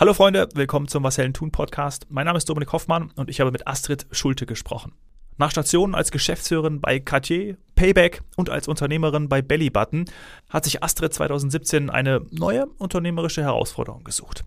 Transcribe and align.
Hallo 0.00 0.14
Freunde, 0.14 0.48
willkommen 0.54 0.86
zum 0.86 1.02
Was 1.02 1.16
tun 1.16 1.50
Podcast. 1.50 2.06
Mein 2.08 2.26
Name 2.26 2.38
ist 2.38 2.48
Dominik 2.48 2.72
Hoffmann 2.72 3.10
und 3.16 3.28
ich 3.28 3.40
habe 3.40 3.50
mit 3.50 3.66
Astrid 3.66 4.06
Schulte 4.12 4.46
gesprochen. 4.46 4.92
Nach 5.38 5.50
Stationen 5.50 5.96
als 5.96 6.12
Geschäftsführerin 6.12 6.80
bei 6.80 7.00
Cartier, 7.00 7.56
Payback 7.74 8.22
und 8.36 8.48
als 8.48 8.68
Unternehmerin 8.68 9.28
bei 9.28 9.42
Bellybutton 9.42 10.04
hat 10.50 10.62
sich 10.62 10.84
Astrid 10.84 11.12
2017 11.12 11.90
eine 11.90 12.20
neue 12.30 12.66
unternehmerische 12.78 13.42
Herausforderung 13.42 14.04
gesucht. 14.04 14.44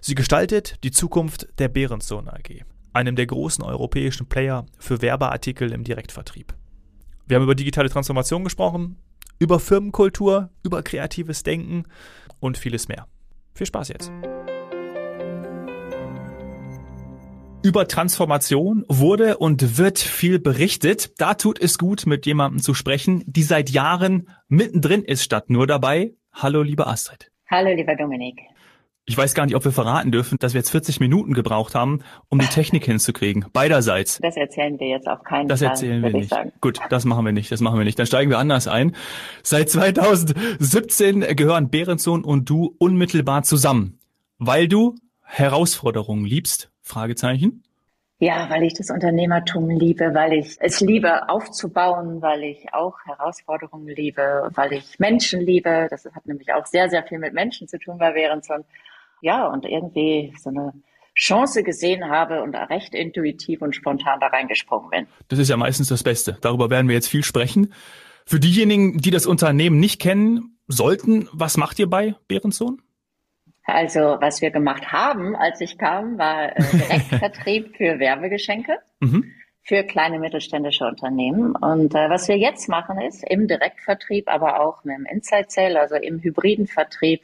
Sie 0.00 0.14
gestaltet 0.14 0.76
die 0.84 0.92
Zukunft 0.92 1.48
der 1.58 1.66
Behrensohn 1.66 2.28
AG, 2.28 2.62
einem 2.92 3.16
der 3.16 3.26
großen 3.26 3.64
europäischen 3.64 4.28
Player 4.28 4.64
für 4.78 5.02
Werbeartikel 5.02 5.72
im 5.72 5.82
Direktvertrieb. 5.82 6.54
Wir 7.26 7.34
haben 7.34 7.42
über 7.42 7.56
digitale 7.56 7.90
Transformation 7.90 8.44
gesprochen, 8.44 8.98
über 9.40 9.58
Firmenkultur, 9.58 10.50
über 10.62 10.84
kreatives 10.84 11.42
Denken 11.42 11.82
und 12.38 12.58
vieles 12.58 12.86
mehr. 12.86 13.08
Viel 13.54 13.66
Spaß 13.66 13.88
jetzt. 13.88 14.12
Über 17.64 17.88
Transformation 17.88 18.84
wurde 18.88 19.38
und 19.38 19.78
wird 19.78 19.98
viel 19.98 20.38
berichtet. 20.38 21.18
Da 21.18 21.32
tut 21.32 21.58
es 21.58 21.78
gut, 21.78 22.04
mit 22.04 22.26
jemandem 22.26 22.60
zu 22.60 22.74
sprechen, 22.74 23.24
die 23.26 23.42
seit 23.42 23.70
Jahren 23.70 24.28
mittendrin 24.48 25.02
ist, 25.02 25.24
statt 25.24 25.48
nur 25.48 25.66
dabei. 25.66 26.12
Hallo, 26.30 26.60
liebe 26.60 26.86
Astrid. 26.86 27.30
Hallo, 27.50 27.74
lieber 27.74 27.96
Dominik. 27.96 28.38
Ich 29.06 29.16
weiß 29.16 29.32
gar 29.32 29.46
nicht, 29.46 29.54
ob 29.54 29.64
wir 29.64 29.72
verraten 29.72 30.12
dürfen, 30.12 30.36
dass 30.40 30.52
wir 30.52 30.58
jetzt 30.58 30.68
40 30.72 31.00
Minuten 31.00 31.32
gebraucht 31.32 31.74
haben, 31.74 32.00
um 32.28 32.38
die 32.38 32.48
Technik 32.48 32.84
hinzukriegen. 32.84 33.46
Beiderseits. 33.54 34.18
Das 34.20 34.36
erzählen 34.36 34.78
wir 34.78 34.88
jetzt 34.88 35.08
auf 35.08 35.22
keinen 35.22 35.48
das 35.48 35.60
Fall. 35.60 35.70
Das 35.70 35.80
erzählen 35.80 36.02
wir 36.02 36.12
nicht. 36.12 36.34
Gut, 36.60 36.80
das 36.90 37.06
machen 37.06 37.24
wir 37.24 37.32
nicht. 37.32 37.50
Das 37.50 37.62
machen 37.62 37.78
wir 37.78 37.86
nicht. 37.86 37.98
Dann 37.98 38.04
steigen 38.04 38.28
wir 38.28 38.38
anders 38.38 38.68
ein. 38.68 38.94
Seit 39.42 39.70
2017 39.70 41.22
gehören 41.34 41.70
Behrensohn 41.70 42.24
und 42.24 42.50
du 42.50 42.74
unmittelbar 42.76 43.42
zusammen, 43.42 44.00
weil 44.36 44.68
du 44.68 44.96
Herausforderungen 45.22 46.26
liebst 46.26 46.70
Fragezeichen? 46.84 47.62
Ja, 48.20 48.48
weil 48.48 48.62
ich 48.62 48.74
das 48.74 48.90
Unternehmertum 48.90 49.68
liebe, 49.68 50.14
weil 50.14 50.34
ich 50.34 50.56
es 50.60 50.80
liebe 50.80 51.28
aufzubauen, 51.28 52.22
weil 52.22 52.44
ich 52.44 52.72
auch 52.72 52.94
Herausforderungen 53.04 53.88
liebe, 53.88 54.50
weil 54.54 54.72
ich 54.74 54.98
Menschen 54.98 55.40
liebe. 55.40 55.88
Das 55.90 56.04
hat 56.04 56.24
nämlich 56.24 56.52
auch 56.52 56.64
sehr, 56.64 56.88
sehr 56.88 57.02
viel 57.02 57.18
mit 57.18 57.34
Menschen 57.34 57.66
zu 57.66 57.78
tun 57.78 57.98
bei 57.98 58.12
Behrenson. 58.12 58.64
Ja, 59.20 59.48
und 59.48 59.64
irgendwie 59.64 60.32
so 60.40 60.50
eine 60.50 60.72
Chance 61.16 61.64
gesehen 61.64 62.08
habe 62.08 62.42
und 62.42 62.54
recht 62.54 62.94
intuitiv 62.94 63.62
und 63.62 63.74
spontan 63.74 64.20
da 64.20 64.28
reingesprungen 64.28 64.90
bin. 64.90 65.06
Das 65.28 65.38
ist 65.38 65.48
ja 65.48 65.56
meistens 65.56 65.88
das 65.88 66.02
Beste. 66.02 66.38
Darüber 66.40 66.70
werden 66.70 66.88
wir 66.88 66.94
jetzt 66.94 67.08
viel 67.08 67.24
sprechen. 67.24 67.72
Für 68.26 68.40
diejenigen, 68.40 68.98
die 68.98 69.10
das 69.10 69.26
Unternehmen 69.26 69.78
nicht 69.80 70.00
kennen 70.00 70.58
sollten, 70.66 71.28
was 71.32 71.56
macht 71.56 71.78
ihr 71.78 71.88
bei 71.88 72.14
Behrensohn? 72.28 72.80
Also 73.64 74.18
was 74.20 74.42
wir 74.42 74.50
gemacht 74.50 74.92
haben, 74.92 75.34
als 75.34 75.60
ich 75.60 75.78
kam, 75.78 76.18
war 76.18 76.56
äh, 76.56 76.62
Direktvertrieb 76.72 77.74
für 77.76 77.98
Werbegeschenke. 77.98 78.78
Mhm. 79.00 79.32
für 79.66 79.82
kleine 79.82 80.18
mittelständische 80.18 80.86
Unternehmen. 80.86 81.56
Und 81.56 81.94
äh, 81.94 82.10
was 82.10 82.28
wir 82.28 82.36
jetzt 82.36 82.68
machen 82.68 83.00
ist, 83.00 83.24
im 83.28 83.48
Direktvertrieb, 83.48 84.28
aber 84.28 84.60
auch 84.60 84.84
mit 84.84 84.96
dem 84.96 85.06
Inside 85.06 85.46
Sale, 85.48 85.80
also 85.80 85.94
im 85.94 86.20
hybriden 86.20 86.66
Vertrieb, 86.66 87.22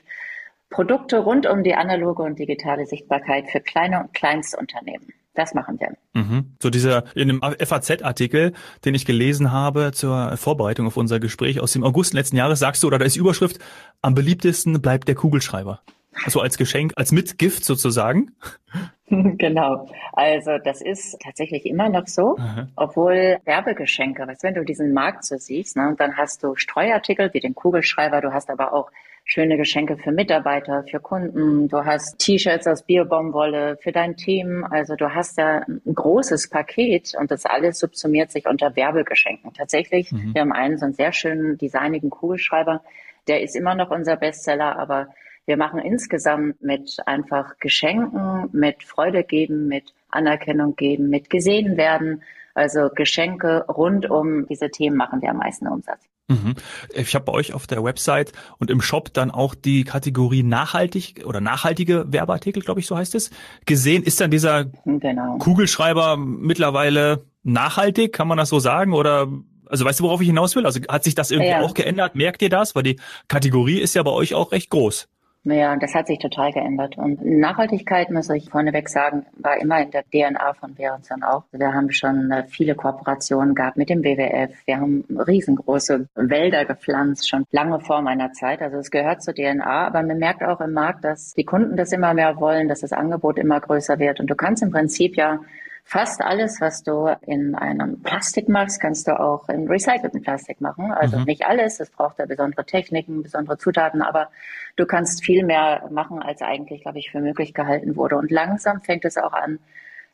Produkte 0.71 1.19
rund 1.19 1.47
um 1.47 1.65
die 1.65 1.75
analoge 1.75 2.23
und 2.23 2.39
digitale 2.39 2.87
Sichtbarkeit 2.87 3.49
für 3.51 3.61
kleine 3.61 4.01
und 4.01 4.15
Kleinstunternehmen. 4.15 5.13
Das 5.35 5.55
machen 5.55 5.79
wir. 5.81 5.97
Mhm. 6.15 6.57
So 6.61 6.71
dieser 6.71 7.05
in 7.15 7.29
dem 7.29 7.41
FAZ-Artikel, 7.41 8.53
den 8.85 8.95
ich 8.95 9.05
gelesen 9.05 9.53
habe 9.53 9.93
zur 9.93 10.37
Vorbereitung 10.37 10.87
auf 10.87 10.97
unser 10.97 11.21
Gespräch 11.21 11.61
aus 11.61 11.73
dem 11.73 11.85
August 11.85 12.15
letzten 12.15 12.37
Jahres, 12.37 12.59
sagst 12.59 12.83
du, 12.83 12.87
oder 12.87 12.99
da 12.99 13.05
ist 13.05 13.17
die 13.17 13.21
Überschrift, 13.21 13.59
am 14.03 14.15
beliebtesten 14.15 14.81
bleibt 14.81 15.09
der 15.09 15.15
Kugelschreiber. 15.15 15.83
Also 16.25 16.41
als 16.41 16.59
Geschenk, 16.59 16.93
als 16.97 17.13
Mitgift 17.13 17.65
sozusagen? 17.65 18.33
Genau. 19.11 19.89
Also 20.13 20.59
das 20.63 20.81
ist 20.81 21.21
tatsächlich 21.21 21.67
immer 21.67 21.89
noch 21.89 22.07
so, 22.07 22.37
Aha. 22.39 22.69
obwohl 22.77 23.39
Werbegeschenke, 23.45 24.25
was 24.29 24.45
wenn 24.45 24.55
du 24.55 24.65
diesen 24.65 24.93
Markt 24.93 25.25
so 25.25 25.37
siehst, 25.37 25.77
ne, 25.77 25.97
dann 25.99 26.17
hast 26.17 26.45
du 26.45 26.55
Streuartikel 26.55 27.35
wie 27.35 27.41
den 27.41 27.57
Kugelschreiber, 27.57 28.21
du 28.21 28.33
hast 28.33 28.51
aber 28.51 28.73
auch 28.73 28.93
schöne 29.25 29.57
Geschenke 29.57 29.97
für 29.97 30.13
Mitarbeiter, 30.13 30.85
für 30.89 31.01
Kunden, 31.01 31.69
du 31.69 31.85
hast 31.85 32.19
T-Shirts 32.19 32.67
aus 32.67 32.83
Biobaumwolle 32.83 33.79
für 33.81 33.93
dein 33.93 34.17
Team, 34.17 34.65
also 34.71 34.97
du 34.97 35.15
hast 35.15 35.39
ja 35.39 35.65
ein 35.69 35.95
großes 35.95 36.49
Paket 36.49 37.15
und 37.19 37.31
das 37.31 37.47
alles 37.47 37.79
subsumiert 37.79 38.31
sich 38.31 38.47
unter 38.47 38.75
Werbegeschenken. 38.77 39.53
Tatsächlich, 39.53 40.11
mhm. 40.13 40.35
wir 40.35 40.43
haben 40.43 40.53
einen 40.53 40.79
so 40.79 40.85
einen 40.85 40.95
sehr 40.95 41.13
schönen 41.13 41.59
designigen 41.59 42.11
Kugelschreiber, 42.11 42.83
der 43.29 43.43
ist 43.43 43.55
immer 43.55 43.75
noch 43.75 43.91
unser 43.91 44.17
Bestseller, 44.17 44.79
aber 44.79 45.09
wir 45.51 45.57
machen 45.57 45.81
insgesamt 45.81 46.63
mit 46.63 46.99
einfach 47.07 47.59
Geschenken, 47.59 48.49
mit 48.53 48.85
Freude 48.85 49.25
geben, 49.25 49.67
mit 49.67 49.93
Anerkennung 50.09 50.77
geben, 50.77 51.11
mit 51.11 51.29
gesehen 51.29 51.77
werden. 51.77 52.23
Also 52.55 52.89
Geschenke 52.95 53.65
rund 53.67 54.09
um 54.09 54.47
diese 54.47 54.71
Themen 54.71 54.97
machen 54.97 55.23
wir 55.23 55.31
am 55.31 55.39
meisten 55.39 55.67
Umsatz. 55.67 56.05
Mhm. 56.29 56.55
Ich 56.95 57.17
habe 57.17 57.25
bei 57.25 57.33
euch 57.33 57.53
auf 57.53 57.67
der 57.67 57.83
Website 57.83 58.31
und 58.59 58.71
im 58.71 58.81
Shop 58.81 59.13
dann 59.13 59.33
auch 59.33 59.57
die 59.57 59.83
Kategorie 59.83 60.45
nachhaltig 60.45 61.25
oder 61.27 61.41
nachhaltige 61.41 62.05
Werbeartikel, 62.07 62.63
glaube 62.63 62.79
ich, 62.79 62.87
so 62.87 62.97
heißt 62.97 63.17
es, 63.17 63.31
gesehen. 63.67 64.05
Ist 64.05 64.21
dann 64.21 64.31
dieser 64.31 64.67
genau. 64.85 65.39
Kugelschreiber 65.39 66.17
mittlerweile 66.17 67.25
nachhaltig? 67.43 68.13
Kann 68.13 68.29
man 68.29 68.39
das 68.39 68.51
so 68.51 68.61
sagen? 68.61 68.93
Oder 68.93 69.27
also 69.67 69.85
weißt 69.85 69.99
du, 69.99 70.05
worauf 70.05 70.21
ich 70.21 70.29
hinaus 70.29 70.55
will? 70.55 70.65
Also 70.65 70.81
hat 70.89 71.03
sich 71.03 71.17
das 71.17 71.33
irgendwie 71.33 71.51
ja. 71.51 71.63
auch 71.63 71.75
geändert? 71.75 72.15
Merkt 72.15 72.41
ihr 72.41 72.51
das? 72.51 72.77
Weil 72.77 72.85
die 72.85 73.01
Kategorie 73.27 73.81
ist 73.81 73.97
ja 73.97 74.05
bei 74.05 74.13
euch 74.13 74.35
auch 74.35 74.53
recht 74.53 74.71
groß. 74.71 75.09
Ja, 75.45 75.75
das 75.77 75.95
hat 75.95 76.07
sich 76.07 76.19
total 76.19 76.53
geändert. 76.53 76.99
Und 76.99 77.25
Nachhaltigkeit, 77.25 78.11
muss 78.11 78.29
ich 78.29 78.51
vorneweg 78.51 78.91
sagen, 78.91 79.25
war 79.39 79.59
immer 79.59 79.81
in 79.81 79.91
der 79.91 80.05
DNA 80.05 80.53
von 80.53 80.75
Behrenson 80.75 81.23
auch. 81.23 81.45
Wir 81.51 81.73
haben 81.73 81.91
schon 81.93 82.31
äh, 82.31 82.45
viele 82.47 82.75
Kooperationen 82.75 83.55
gehabt 83.55 83.79
mit 83.79 83.89
dem 83.89 84.05
WWF. 84.05 84.51
Wir 84.67 84.77
haben 84.77 85.05
riesengroße 85.09 86.09
Wälder 86.15 86.67
gepflanzt, 86.67 87.31
schon 87.31 87.45
lange 87.53 87.81
vor 87.81 88.03
meiner 88.03 88.33
Zeit. 88.33 88.61
Also 88.61 88.77
es 88.77 88.91
gehört 88.91 89.23
zur 89.23 89.35
DNA. 89.35 89.87
Aber 89.87 90.03
man 90.03 90.19
merkt 90.19 90.43
auch 90.43 90.61
im 90.61 90.75
Markt, 90.75 91.05
dass 91.05 91.33
die 91.33 91.45
Kunden 91.45 91.75
das 91.75 91.93
immer 91.93 92.13
mehr 92.13 92.39
wollen, 92.39 92.69
dass 92.69 92.81
das 92.81 92.93
Angebot 92.93 93.39
immer 93.39 93.61
größer 93.61 93.99
wird. 93.99 94.21
Und 94.21 94.29
du 94.29 94.35
kannst 94.35 94.63
im 94.63 94.71
Prinzip 94.71 95.17
ja 95.17 95.41
Fast 95.85 96.23
alles, 96.23 96.61
was 96.61 96.83
du 96.83 97.09
in 97.23 97.55
einem 97.55 98.01
Plastik 98.03 98.49
machst, 98.49 98.81
kannst 98.81 99.09
du 99.09 99.19
auch 99.19 99.49
in 99.49 99.67
recycelten 99.67 100.23
Plastik 100.23 100.61
machen. 100.61 100.93
Also 100.93 101.19
mhm. 101.19 101.25
nicht 101.25 101.47
alles, 101.47 101.81
es 101.81 101.91
braucht 101.91 102.19
da 102.21 102.27
besondere 102.27 102.65
Techniken, 102.65 103.23
besondere 103.23 103.59
Zutaten, 103.59 104.03
aber 104.03 104.31
du 104.77 104.87
kannst 104.87 105.25
viel 105.25 105.45
mehr 105.45 105.89
machen, 105.91 106.23
als 106.23 106.43
eigentlich, 106.43 106.83
glaube 106.83 106.99
ich, 106.99 107.11
für 107.11 107.21
möglich 107.21 107.55
gehalten 107.55 107.97
wurde. 107.97 108.17
Und 108.17 108.31
langsam 108.31 108.81
fängt 108.83 109.05
es 109.05 109.17
auch 109.17 109.33
an, 109.33 109.59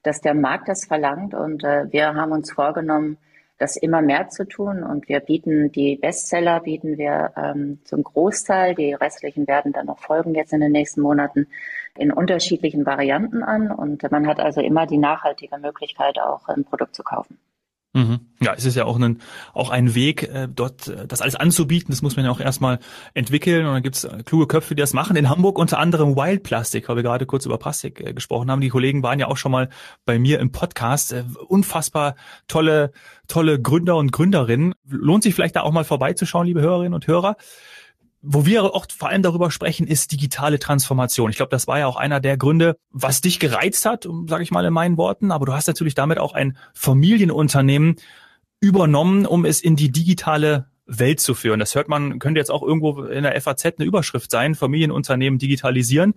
dass 0.03 0.21
der 0.21 0.35
Markt 0.35 0.69
das 0.69 0.85
verlangt 0.85 1.35
und 1.35 1.65
äh, 1.65 1.93
wir 1.93 2.15
haben 2.15 2.33
uns 2.33 2.53
vorgenommen, 2.53 3.19
das 3.59 3.77
immer 3.77 4.03
mehr 4.03 4.29
zu 4.29 4.47
tun 4.47 4.83
und 4.83 5.09
wir 5.09 5.21
bieten 5.21 5.73
die 5.73 5.97
Bestseller, 5.97 6.61
bieten 6.61 6.99
wir 6.99 7.33
ähm, 7.37 7.81
zum 7.85 8.05
Großteil, 8.05 8.75
die 8.75 8.93
restlichen 8.93 9.47
werden 9.47 9.73
dann 9.73 9.87
noch 9.87 9.99
folgen 9.99 10.35
jetzt 10.35 10.53
in 10.53 10.61
den 10.61 10.73
nächsten 10.73 11.01
Monaten, 11.01 11.49
in 11.99 12.13
unterschiedlichen 12.13 12.87
Varianten 12.87 13.43
an 13.43 13.71
und 13.71 14.11
man 14.11 14.27
hat 14.27 14.41
also 14.41 14.61
immer 14.61 14.87
die 14.87 14.99
nachhaltige 14.99 15.59
Möglichkeit 15.59 16.19
auch 16.19 16.49
ein 16.49 16.65
Produkt 16.65 16.95
zu 16.95 17.03
kaufen. 17.03 17.39
Mhm. 17.97 18.21
Ja, 18.43 18.53
es 18.53 18.67
ist 18.67 18.75
ja 18.75 18.85
auch 18.85 18.99
ein, 18.99 19.23
auch 19.55 19.71
ein 19.71 19.95
Weg, 19.95 20.25
äh, 20.25 20.49
dort 20.55 20.89
äh, 20.89 21.07
das 21.07 21.23
alles 21.23 21.35
anzubieten. 21.35 21.93
Das 21.93 22.03
muss 22.03 22.15
man 22.15 22.27
ja 22.27 22.31
auch 22.31 22.41
erstmal 22.41 22.79
entwickeln. 23.15 23.65
Und 23.65 23.73
dann 23.73 23.83
gibt's 23.83 24.05
äh, 24.05 24.23
kluge 24.23 24.47
Köpfe, 24.47 24.75
die 24.75 24.83
das 24.83 24.93
machen. 24.93 25.17
In 25.17 25.31
Hamburg 25.31 25.59
unter 25.59 25.79
anderem 25.79 26.15
Wild 26.15 26.43
Plastic, 26.43 26.91
weil 26.91 26.97
wir 26.97 27.03
gerade 27.03 27.25
kurz 27.25 27.47
über 27.47 27.57
Plastik 27.57 28.15
gesprochen 28.15 28.51
haben. 28.51 28.61
Die 28.61 28.69
Kollegen 28.69 29.03
waren 29.03 29.19
ja 29.19 29.29
auch 29.29 29.39
schon 29.39 29.51
mal 29.51 29.71
bei 30.05 30.19
mir 30.19 30.41
im 30.41 30.53
Podcast. 30.53 31.15
Unfassbar 31.49 32.17
tolle, 32.49 32.93
tolle 33.29 33.63
Gründer 33.63 33.97
und 33.97 34.13
Gründerinnen. 34.13 34.75
Lohnt 34.87 35.23
sich 35.23 35.35
vielleicht 35.35 35.57
da 35.57 35.63
auch 35.63 35.73
mal 35.73 35.85
vorbeizuschauen, 35.85 36.47
liebe 36.47 36.61
Hörerinnen 36.61 36.93
und 36.93 37.07
Hörer 37.07 37.37
wo 38.23 38.47
wir 38.47 38.65
auch 38.75 38.87
vor 38.97 39.09
allem 39.09 39.23
darüber 39.23 39.51
sprechen, 39.51 39.87
ist 39.87 40.13
digitale 40.13 40.59
Transformation. 40.59 41.31
Ich 41.31 41.37
glaube, 41.37 41.51
das 41.51 41.67
war 41.67 41.79
ja 41.79 41.87
auch 41.87 41.97
einer 41.97 42.21
der 42.21 42.37
Gründe, 42.37 42.77
was 42.91 43.21
dich 43.21 43.39
gereizt 43.39 43.87
hat, 43.87 44.09
sage 44.27 44.43
ich 44.43 44.51
mal 44.51 44.65
in 44.65 44.73
meinen 44.73 44.97
Worten. 44.97 45.31
Aber 45.31 45.47
du 45.47 45.53
hast 45.53 45.67
natürlich 45.69 45.95
damit 45.95 46.19
auch 46.19 46.33
ein 46.33 46.57
Familienunternehmen 46.75 47.97
übernommen, 48.61 49.27
um 49.27 49.45
es 49.45 49.61
in 49.61 49.77
die 49.77 49.93
digitale 49.93 50.67
Welt 50.87 51.21
zu 51.21 51.35
führen. 51.35 51.61
Das 51.61 51.75
hört 51.75 51.89
man, 51.89 52.19
könnte 52.19 52.39
jetzt 52.39 52.51
auch 52.51 52.63
irgendwo 52.63 53.03
in 53.03 53.25
der 53.25 53.41
FAZ 53.41 53.65
eine 53.65 53.85
Überschrift 53.85 54.31
sein, 54.31 54.55
Familienunternehmen 54.55 55.39
digitalisieren. 55.39 56.15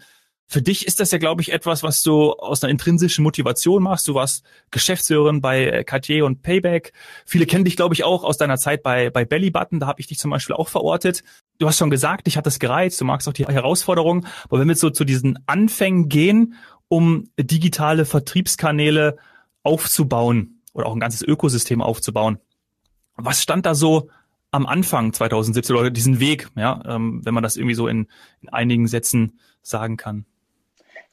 Für 0.52 0.64
dich 0.64 0.88
ist 0.88 1.00
das 1.00 1.12
ja, 1.12 1.20
glaube 1.20 1.44
ich, 1.44 1.52
etwas, 1.52 1.84
was 1.84 2.02
du 2.02 2.34
aus 2.34 2.64
einer 2.64 2.72
intrinsischen 2.72 3.24
Motivation 3.24 3.84
machst. 3.84 4.08
Du 4.08 4.16
warst 4.16 4.44
Geschäftsführerin 4.72 5.42
bei 5.42 5.84
Cartier 5.84 6.26
und 6.26 6.42
Payback. 6.42 6.92
Viele 7.24 7.46
kennen 7.46 7.66
dich, 7.66 7.76
glaube 7.76 7.94
ich, 7.94 8.04
auch 8.04 8.24
aus 8.24 8.38
deiner 8.38 8.58
Zeit 8.58 8.82
bei, 8.82 9.12
bei 9.12 9.26
Bellybutton. 9.26 9.80
Da 9.80 9.86
habe 9.86 10.02
ich 10.02 10.08
dich 10.08 10.18
zum 10.18 10.32
Beispiel 10.32 10.56
auch 10.56 10.68
verortet. 10.68 11.24
Du 11.60 11.68
hast 11.68 11.78
schon 11.78 11.90
gesagt, 11.90 12.26
dich 12.26 12.38
hat 12.38 12.46
das 12.46 12.58
gereizt. 12.58 13.00
Du 13.00 13.06
magst 13.06 13.28
auch 13.28 13.34
die 13.34 13.46
Herausforderungen. 13.46 14.26
Aber 14.46 14.60
wenn 14.60 14.68
wir 14.68 14.76
so 14.76 14.90
zu 14.90 15.04
diesen 15.04 15.38
Anfängen 15.46 16.08
gehen, 16.08 16.56
um 16.88 17.30
digitale 17.38 18.06
Vertriebskanäle 18.06 19.18
aufzubauen 19.62 20.62
oder 20.74 20.88
auch 20.88 20.94
ein 20.94 21.02
ganzes 21.02 21.22
Ökosystem 21.22 21.82
aufzubauen, 21.82 22.40
was 23.16 23.44
stand 23.44 23.66
da 23.66 23.76
so 23.76 24.10
am 24.52 24.66
Anfang 24.66 25.12
2017 25.12 25.76
oder 25.76 25.92
diesen 25.92 26.22
Weg, 26.22 26.48
ja, 26.56 26.82
ähm, 26.86 27.22
wenn 27.24 27.34
man 27.34 27.44
das 27.44 27.58
irgendwie 27.58 27.76
so 27.76 27.88
in, 27.88 28.08
in 28.42 28.50
einigen 28.50 28.88
Sätzen 28.88 29.40
sagen 29.62 29.98
kann? 29.98 30.26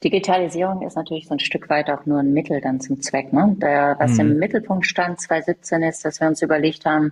Digitalisierung 0.03 0.81
ist 0.83 0.95
natürlich 0.95 1.27
so 1.27 1.33
ein 1.33 1.39
Stück 1.39 1.69
weit 1.69 1.89
auch 1.89 2.05
nur 2.05 2.19
ein 2.19 2.31
Mittel 2.31 2.61
dann 2.61 2.79
zum 2.79 3.01
Zweck. 3.01 3.33
Ne? 3.33 3.55
Der, 3.59 3.95
was 3.99 4.13
mhm. 4.13 4.19
im 4.19 4.37
Mittelpunkt 4.37 4.85
stand 4.85 5.19
2017 5.19 5.83
ist, 5.83 6.05
dass 6.05 6.21
wir 6.21 6.27
uns 6.27 6.41
überlegt 6.41 6.85
haben, 6.85 7.11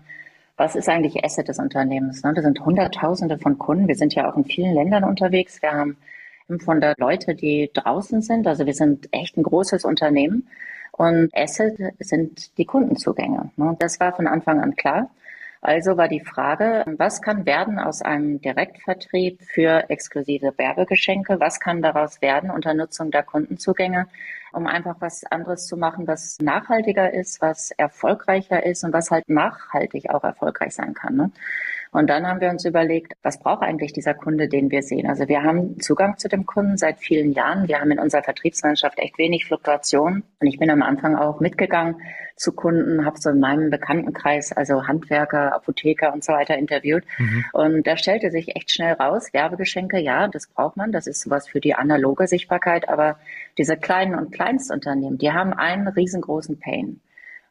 was 0.57 0.75
ist 0.75 0.88
eigentlich 0.88 1.24
Asset 1.24 1.48
des 1.48 1.60
Unternehmens? 1.60 2.24
Ne? 2.24 2.34
Das 2.34 2.44
sind 2.44 2.63
Hunderttausende 2.63 3.38
von 3.38 3.57
Kunden. 3.57 3.88
Wir 3.88 3.96
sind 3.96 4.16
ja 4.16 4.31
auch 4.31 4.38
in 4.38 4.46
vielen 4.46 4.74
Ländern 4.74 5.04
unterwegs. 5.04 5.62
Wir 5.62 5.72
haben 5.72 5.98
500 6.48 6.98
Leute, 7.00 7.36
die 7.36 7.69
draußen 7.74 8.22
sind. 8.22 8.48
Also 8.48 8.66
wir 8.66 8.74
sind 8.74 9.10
echt 9.12 9.38
ein 9.38 9.44
großes 9.44 9.84
Unternehmen. 9.84 10.48
Und 10.92 11.36
Asset 11.36 11.78
sind 12.00 12.57
die 12.57 12.66
Kundenzugänge. 12.66 13.52
Ne? 13.57 13.75
Das 13.80 14.00
war 14.00 14.16
von 14.16 14.28
Anfang 14.28 14.62
an 14.62 14.75
klar. 14.75 15.10
Also 15.62 15.98
war 15.98 16.07
die 16.07 16.19
Frage, 16.19 16.86
was 16.98 17.24
kann 17.24 17.46
werden 17.48 17.80
aus 17.80 18.04
einem 18.04 18.40
Direktvertrieb 18.40 19.42
für 19.42 19.90
exklusive 19.90 20.54
Werbegeschenke? 20.57 21.40
Was 21.40 21.60
kann 21.60 21.81
daraus 21.81 22.22
werden 22.22 22.52
unter 22.52 22.75
Nutzung 22.75 23.10
der 23.10 23.24
Kundenzugänge, 23.24 24.07
um 24.56 24.68
einfach 24.68 24.96
was 25.00 25.24
anderes 25.25 25.68
zu 25.68 25.78
machen, 25.78 26.07
was 26.07 26.38
nachhaltiger 26.40 27.13
ist, 27.13 27.42
was 27.42 27.72
erfolgreicher 27.72 28.66
ist 28.66 28.84
und 28.84 28.94
was 28.94 29.12
halt 29.12 29.28
nachhaltig 29.30 30.10
auch 30.10 30.24
erfolgreich 30.24 30.74
sein 30.74 30.94
kann. 30.94 31.16
Ne? 31.16 31.31
Und 31.95 32.07
dann 32.07 32.27
haben 32.27 32.42
wir 32.42 32.50
uns 32.50 32.65
überlegt, 32.65 33.13
was 33.24 33.39
braucht 33.39 33.62
eigentlich 33.62 33.94
dieser 33.94 34.13
Kunde, 34.13 34.50
den 34.50 34.69
wir 34.69 34.83
sehen? 34.83 35.07
Also 35.07 35.30
wir 35.30 35.44
haben 35.44 35.80
Zugang 35.80 36.18
zu 36.18 36.27
dem 36.27 36.45
Kunden 36.45 36.75
seit 36.75 37.00
vielen 37.00 37.31
Jahren. 37.31 37.69
Wir 37.69 37.80
haben 37.80 37.89
in 37.89 38.00
unserer 38.00 38.21
Vertriebsmannschaft 38.21 39.00
echt 39.00 39.18
wenig 39.18 39.45
Fluktuation. 39.45 40.24
Und 40.42 40.47
ich 40.47 40.59
bin 40.59 40.69
am 40.69 40.81
Anfang 40.81 41.15
auch 41.15 41.39
mitgegangen 41.39 42.01
zu 42.36 42.51
Kunden, 42.51 43.06
habe 43.06 43.18
so 43.18 43.30
in 43.30 43.39
meinem 43.39 43.69
Bekanntenkreis, 43.69 44.51
also 44.51 44.86
Handwerker, 44.86 45.56
Apotheker 45.56 46.12
und 46.12 46.21
so 46.21 46.33
weiter 46.33 46.57
interviewt. 46.57 47.06
Mhm. 47.18 47.45
Und 47.53 47.88
da 47.88 47.95
stellte 47.95 48.30
sich 48.30 48.57
echt 48.57 48.71
schnell 48.71 48.95
raus, 48.95 49.31
Werbegeschenke, 49.31 49.97
ja, 49.97 50.27
das 50.27 50.47
braucht 50.47 50.75
man. 50.75 50.92
Das 50.92 51.07
ist 51.07 51.21
sowas 51.21 51.47
für 51.47 51.62
die 51.62 51.75
analoge 51.75 52.27
Sichtbarkeit. 52.27 52.89
Aber 52.89 53.19
diese 53.57 53.77
kleinen 53.77 54.15
und 54.15 54.33
Kleinstunternehmen, 54.33 55.18
die 55.18 55.31
haben 55.31 55.53
einen 55.53 55.88
riesengroßen 55.88 56.59
Pain. 56.59 57.00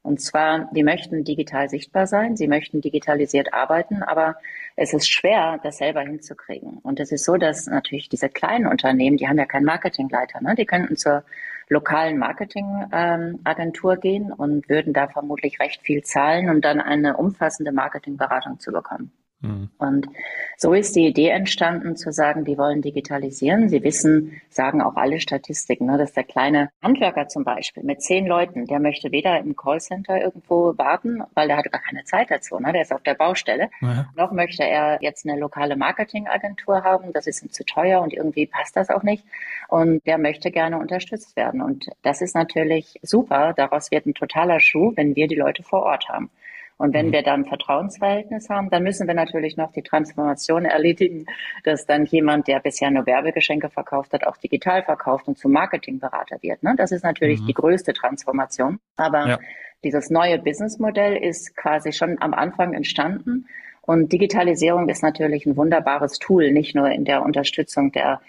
Und 0.05 0.21
zwar, 0.21 0.69
die 0.73 0.83
möchten 0.83 1.25
digital 1.25 1.71
sichtbar 1.71 2.07
sein, 2.07 2.37
sie 2.37 2.47
möchten 2.47 2.83
digitalisiert 2.83 3.55
arbeiten, 3.55 4.03
aber 4.03 4.37
es 4.77 4.93
ist 4.93 5.09
schwer, 5.09 5.59
das 5.63 5.79
selber 5.79 6.03
hinzukriegen. 6.03 6.77
Und 6.83 7.01
es 7.01 7.11
ist 7.11 7.25
so, 7.25 7.39
dass 7.39 7.67
natürlich 7.67 8.11
diese 8.11 8.29
kleinen 8.29 8.67
Unternehmen, 8.67 9.17
die 9.17 9.27
haben 9.29 9.39
ja 9.39 9.47
keinen 9.47 9.65
Marketingleiter, 9.65 10.43
ne? 10.43 10.55
die 10.57 10.67
könnten 10.67 10.99
zur 10.99 11.25
lokalen 11.71 12.19
Marketingagentur 12.19 13.95
ähm, 13.95 14.01
gehen 14.01 14.31
und 14.31 14.69
würden 14.69 14.93
da 14.93 15.09
vermutlich 15.09 15.59
recht 15.59 15.81
viel 15.81 16.03
zahlen, 16.03 16.51
um 16.51 16.61
dann 16.61 16.83
eine 16.83 17.17
umfassende 17.17 17.73
Marketingberatung 17.73 18.61
zu 18.61 18.73
bekommen. 18.73 19.11
Mhm. 19.45 19.71
Und 19.79 20.09
so 20.57 20.73
ist 20.73 20.97
die 20.97 21.07
Idee 21.07 21.29
entstanden, 21.29 21.97
zu 21.97 22.13
sagen, 22.13 22.45
die 22.45 22.57
wollen 22.57 22.83
digitalisieren. 22.83 23.69
Sie 23.69 23.83
wissen, 23.83 24.41
sagen 24.49 24.81
auch 24.81 24.97
alle 24.97 25.21
Statistiken, 25.21 25.87
ne, 25.87 25.99
dass 25.99 26.13
der 26.13 26.25
kleine 26.25 26.71
Handwerker 26.83 27.29
zum 27.29 27.45
Beispiel 27.45 27.83
mit 27.83 28.03
zehn 28.03 28.27
Leuten, 28.27 28.67
der 28.67 28.81
möchte 28.81 29.13
weder 29.13 29.39
im 29.39 29.55
Callcenter 29.57 30.21
irgendwo 30.21 30.77
warten, 30.79 31.23
weil 31.35 31.49
der 31.49 31.59
hat 31.59 31.71
gar 31.71 31.83
keine 31.83 32.05
Zeit 32.05 32.31
dazu, 32.31 32.59
ne, 32.59 32.73
der 32.73 32.83
ist 32.83 32.93
auf 32.93 33.03
der 33.03 33.15
Baustelle, 33.15 33.69
ja. 33.81 34.07
noch 34.17 34.33
möchte 34.33 34.65
er 34.65 34.99
jetzt 35.03 35.27
eine 35.27 35.39
lokale 35.39 35.77
Marketingagentur 35.77 36.83
haben, 36.83 37.13
das 37.13 37.27
ist 37.27 37.43
ihm 37.43 37.51
zu 37.51 37.65
teuer 37.65 38.01
und 38.01 38.13
irgendwie 38.13 38.47
passt 38.47 38.77
das 38.77 38.91
auch 38.91 39.03
nicht. 39.03 39.25
Und 39.69 40.07
der 40.07 40.19
möchte 40.19 40.51
gerne 40.51 40.79
unterstützt 40.79 41.37
werden. 41.37 41.61
Und 41.61 41.89
das 42.03 42.21
ist 42.21 42.35
natürlich 42.35 42.99
super. 43.03 43.55
Daraus 43.57 43.91
wird 43.91 44.07
ein 44.07 44.15
totaler 44.15 44.61
Schuh, 44.61 44.93
wenn 44.97 45.17
wir 45.17 45.27
die 45.27 45.35
Leute 45.35 45.63
vor 45.63 45.83
Ort 45.83 46.09
haben. 46.09 46.31
Und 46.77 46.93
wenn 46.93 47.09
mhm. 47.09 47.13
wir 47.13 47.23
dann 47.23 47.45
Vertrauensverhältnis 47.45 48.49
haben, 48.51 48.69
dann 48.71 48.83
müssen 48.83 49.07
wir 49.07 49.15
natürlich 49.15 49.57
noch 49.57 49.73
die 49.73 49.83
Transformation 49.83 50.65
erledigen, 50.65 51.27
dass 51.63 51.87
dann 51.87 52.05
jemand, 52.05 52.49
der 52.49 52.61
bisher 52.61 52.91
nur 52.91 53.07
Werbegeschenke 53.07 53.71
verkauft 53.71 54.13
hat, 54.13 54.27
auch 54.27 54.37
digital 54.37 54.83
verkauft 54.83 55.29
und 55.29 55.39
zum 55.39 55.53
Marketingberater 55.53 56.39
wird. 56.43 56.63
Ne? 56.63 56.75
Das 56.77 56.93
ist 56.93 57.05
natürlich 57.05 57.41
mhm. 57.41 57.47
die 57.47 57.55
größte 57.55 57.93
Transformation. 57.93 58.81
Aber 58.97 59.29
ja. 59.29 59.39
dieses 59.85 60.11
neue 60.11 60.39
Businessmodell 60.39 61.17
ist 61.17 61.57
quasi 61.57 61.93
schon 61.93 62.21
am 62.21 62.35
Anfang 62.35 62.75
entstanden. 62.75 63.47
Und 63.83 64.13
Digitalisierung 64.13 64.89
ist 64.89 65.03
natürlich 65.03 65.47
ein 65.47 65.57
wunderbares 65.57 66.19
Tool, 66.19 66.53
nicht 66.53 66.75
nur 66.75 66.91
in 66.91 67.05
der 67.05 67.23
Unterstützung 67.23 67.93
der 67.93 68.21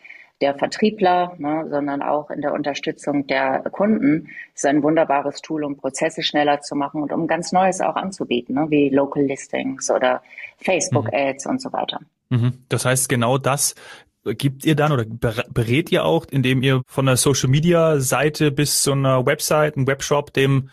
der 0.41 0.55
Vertriebler, 0.55 1.33
ne, 1.37 1.65
sondern 1.69 2.01
auch 2.01 2.29
in 2.29 2.41
der 2.41 2.53
Unterstützung 2.53 3.25
der 3.27 3.61
Kunden 3.71 4.29
ist 4.53 4.65
ein 4.65 4.83
wunderbares 4.83 5.41
Tool, 5.41 5.63
um 5.63 5.77
Prozesse 5.77 6.23
schneller 6.23 6.61
zu 6.61 6.75
machen 6.75 7.01
und 7.01 7.13
um 7.13 7.27
ganz 7.27 7.51
Neues 7.51 7.79
auch 7.81 7.95
anzubieten, 7.95 8.55
ne, 8.55 8.67
wie 8.69 8.89
Local 8.89 9.23
Listings 9.23 9.89
oder 9.89 10.21
Facebook 10.57 11.05
mhm. 11.05 11.13
Ads 11.13 11.45
mhm. 11.45 11.51
und 11.51 11.61
so 11.61 11.71
weiter. 11.71 11.99
Mhm. 12.29 12.65
Das 12.69 12.85
heißt, 12.85 13.07
genau 13.07 13.37
das 13.37 13.75
gibt 14.23 14.65
ihr 14.65 14.75
dann 14.75 14.91
oder 14.91 15.05
berät 15.05 15.91
ihr 15.91 16.03
auch, 16.03 16.25
indem 16.29 16.63
ihr 16.63 16.81
von 16.88 17.05
der 17.05 17.15
Social 17.15 17.49
Media 17.49 17.99
Seite 17.99 18.51
bis 18.51 18.81
zu 18.81 18.91
einer 18.91 19.25
Website, 19.25 19.77
einem 19.77 19.88
Webshop 19.88 20.33
dem 20.33 20.69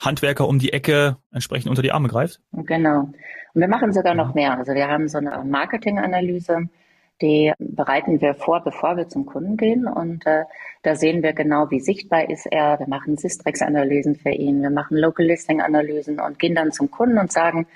Handwerker 0.00 0.48
um 0.48 0.58
die 0.58 0.72
Ecke 0.72 1.16
entsprechend 1.32 1.70
unter 1.70 1.82
die 1.82 1.92
Arme 1.92 2.08
greift? 2.08 2.40
Genau. 2.52 3.12
Und 3.54 3.60
wir 3.60 3.68
machen 3.68 3.92
sogar 3.92 4.14
noch 4.14 4.28
mhm. 4.28 4.34
mehr. 4.34 4.58
Also 4.58 4.74
wir 4.74 4.88
haben 4.88 5.08
so 5.08 5.18
eine 5.18 5.44
Marketinganalyse, 5.44 6.68
die 7.20 7.52
bereiten 7.58 8.20
wir 8.20 8.34
vor, 8.34 8.62
bevor 8.62 8.96
wir 8.96 9.08
zum 9.08 9.26
Kunden 9.26 9.56
gehen. 9.56 9.86
Und 9.86 10.26
äh, 10.26 10.44
da 10.82 10.96
sehen 10.96 11.22
wir 11.22 11.32
genau, 11.32 11.70
wie 11.70 11.80
sichtbar 11.80 12.28
ist 12.28 12.46
er. 12.46 12.78
Wir 12.78 12.88
machen 12.88 13.16
Sistrix-Analysen 13.16 14.16
für 14.16 14.30
ihn, 14.30 14.62
wir 14.62 14.70
machen 14.70 14.96
Local 14.96 15.26
Listing-Analysen 15.26 16.20
und 16.20 16.38
gehen 16.38 16.54
dann 16.54 16.72
zum 16.72 16.90
Kunden 16.90 17.18
und 17.18 17.30
sagen, 17.32 17.66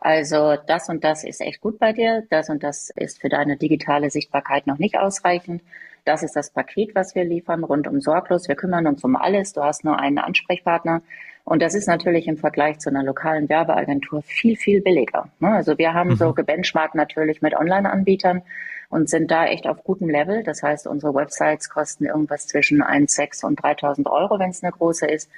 also 0.00 0.56
das 0.66 0.88
und 0.88 1.04
das 1.04 1.24
ist 1.24 1.40
echt 1.40 1.60
gut 1.60 1.78
bei 1.78 1.92
dir, 1.92 2.24
das 2.30 2.50
und 2.50 2.62
das 2.62 2.90
ist 2.90 3.20
für 3.20 3.28
deine 3.28 3.56
digitale 3.56 4.10
Sichtbarkeit 4.10 4.66
noch 4.66 4.78
nicht 4.78 4.98
ausreichend. 4.98 5.62
Das 6.06 6.22
ist 6.22 6.36
das 6.36 6.50
Paket, 6.50 6.94
was 6.94 7.16
wir 7.16 7.24
liefern, 7.24 7.64
rundum 7.64 8.00
sorglos. 8.00 8.46
Wir 8.46 8.54
kümmern 8.54 8.86
uns 8.86 9.02
um 9.02 9.16
alles. 9.16 9.52
Du 9.52 9.62
hast 9.62 9.84
nur 9.84 9.98
einen 9.98 10.18
Ansprechpartner. 10.18 11.02
Und 11.42 11.60
das 11.62 11.74
ist 11.74 11.88
natürlich 11.88 12.28
im 12.28 12.36
Vergleich 12.36 12.78
zu 12.78 12.90
einer 12.90 13.02
lokalen 13.02 13.48
Werbeagentur 13.48 14.22
viel, 14.22 14.56
viel 14.56 14.80
billiger. 14.80 15.28
Ne? 15.40 15.48
Also 15.48 15.78
wir 15.78 15.94
haben 15.94 16.10
mhm. 16.10 16.16
so 16.16 16.32
gebenchmarkt 16.32 16.94
natürlich 16.94 17.42
mit 17.42 17.56
Online-Anbietern 17.56 18.42
und 18.88 19.10
sind 19.10 19.32
da 19.32 19.46
echt 19.46 19.66
auf 19.66 19.82
gutem 19.82 20.08
Level. 20.08 20.44
Das 20.44 20.62
heißt, 20.62 20.86
unsere 20.86 21.12
Websites 21.12 21.70
kosten 21.70 22.04
irgendwas 22.04 22.46
zwischen 22.46 22.84
1,6 22.84 23.44
und 23.44 23.60
3.000 23.60 24.08
Euro, 24.08 24.38
wenn 24.38 24.50
es 24.50 24.62
eine 24.62 24.70
große 24.70 25.06
ist. 25.06 25.28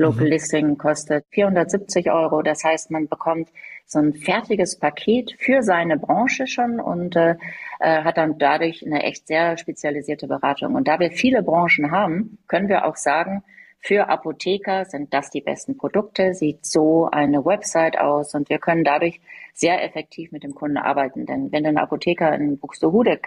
Local 0.00 0.24
mhm. 0.24 0.30
Listing 0.30 0.78
kostet 0.78 1.26
470 1.30 2.10
Euro. 2.10 2.40
Das 2.40 2.64
heißt, 2.64 2.90
man 2.90 3.06
bekommt 3.06 3.50
so 3.84 3.98
ein 3.98 4.14
fertiges 4.14 4.78
Paket 4.78 5.36
für 5.38 5.62
seine 5.62 5.98
Branche 5.98 6.46
schon 6.46 6.80
und 6.80 7.16
äh, 7.16 7.36
äh, 7.80 8.02
hat 8.02 8.16
dann 8.16 8.38
dadurch 8.38 8.84
eine 8.84 9.02
echt 9.02 9.26
sehr 9.26 9.58
spezialisierte 9.58 10.26
Beratung. 10.26 10.74
Und 10.74 10.88
da 10.88 10.98
wir 10.98 11.10
viele 11.10 11.42
Branchen 11.42 11.90
haben, 11.90 12.38
können 12.48 12.68
wir 12.68 12.86
auch 12.86 12.96
sagen, 12.96 13.42
für 13.80 14.08
Apotheker 14.08 14.84
sind 14.84 15.12
das 15.14 15.30
die 15.30 15.40
besten 15.40 15.76
Produkte, 15.76 16.34
sieht 16.34 16.66
so 16.66 17.08
eine 17.10 17.44
Website 17.44 17.98
aus 17.98 18.34
und 18.34 18.50
wir 18.50 18.58
können 18.58 18.84
dadurch 18.84 19.20
sehr 19.54 19.82
effektiv 19.82 20.32
mit 20.32 20.42
dem 20.42 20.54
Kunden 20.54 20.76
arbeiten. 20.76 21.26
Denn 21.26 21.50
wenn 21.50 21.62
du 21.62 21.70
einen 21.70 21.78
Apotheker 21.78 22.34
in 22.34 22.58
Buxtehude 22.58 23.20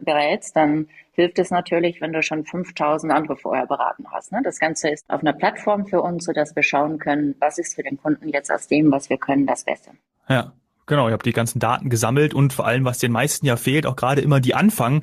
berätst, 0.00 0.56
dann 0.56 0.88
hilft 1.12 1.38
es 1.38 1.50
natürlich, 1.50 2.00
wenn 2.00 2.12
du 2.12 2.22
schon 2.22 2.44
5000 2.44 3.12
andere 3.12 3.36
vorher 3.36 3.66
beraten 3.66 4.04
hast. 4.10 4.32
Ne? 4.32 4.40
Das 4.42 4.58
Ganze 4.58 4.90
ist 4.90 5.08
auf 5.08 5.20
einer 5.20 5.32
Plattform 5.32 5.86
für 5.86 6.02
uns, 6.02 6.24
sodass 6.24 6.54
wir 6.56 6.64
schauen 6.64 6.98
können, 6.98 7.36
was 7.38 7.58
ist 7.58 7.76
für 7.76 7.82
den 7.82 7.96
Kunden 7.96 8.28
jetzt 8.28 8.50
aus 8.50 8.66
dem, 8.66 8.90
was 8.90 9.08
wir 9.10 9.18
können, 9.18 9.46
das 9.46 9.64
Beste. 9.64 9.92
Ja. 10.28 10.52
Genau, 10.86 11.08
ihr 11.08 11.14
habt 11.14 11.24
die 11.24 11.32
ganzen 11.32 11.60
Daten 11.60 11.88
gesammelt 11.88 12.34
und 12.34 12.52
vor 12.52 12.66
allem, 12.66 12.84
was 12.84 12.98
den 12.98 13.10
meisten 13.10 13.46
ja 13.46 13.56
fehlt, 13.56 13.86
auch 13.86 13.96
gerade 13.96 14.20
immer 14.20 14.38
die 14.38 14.54
Anfang, 14.54 15.02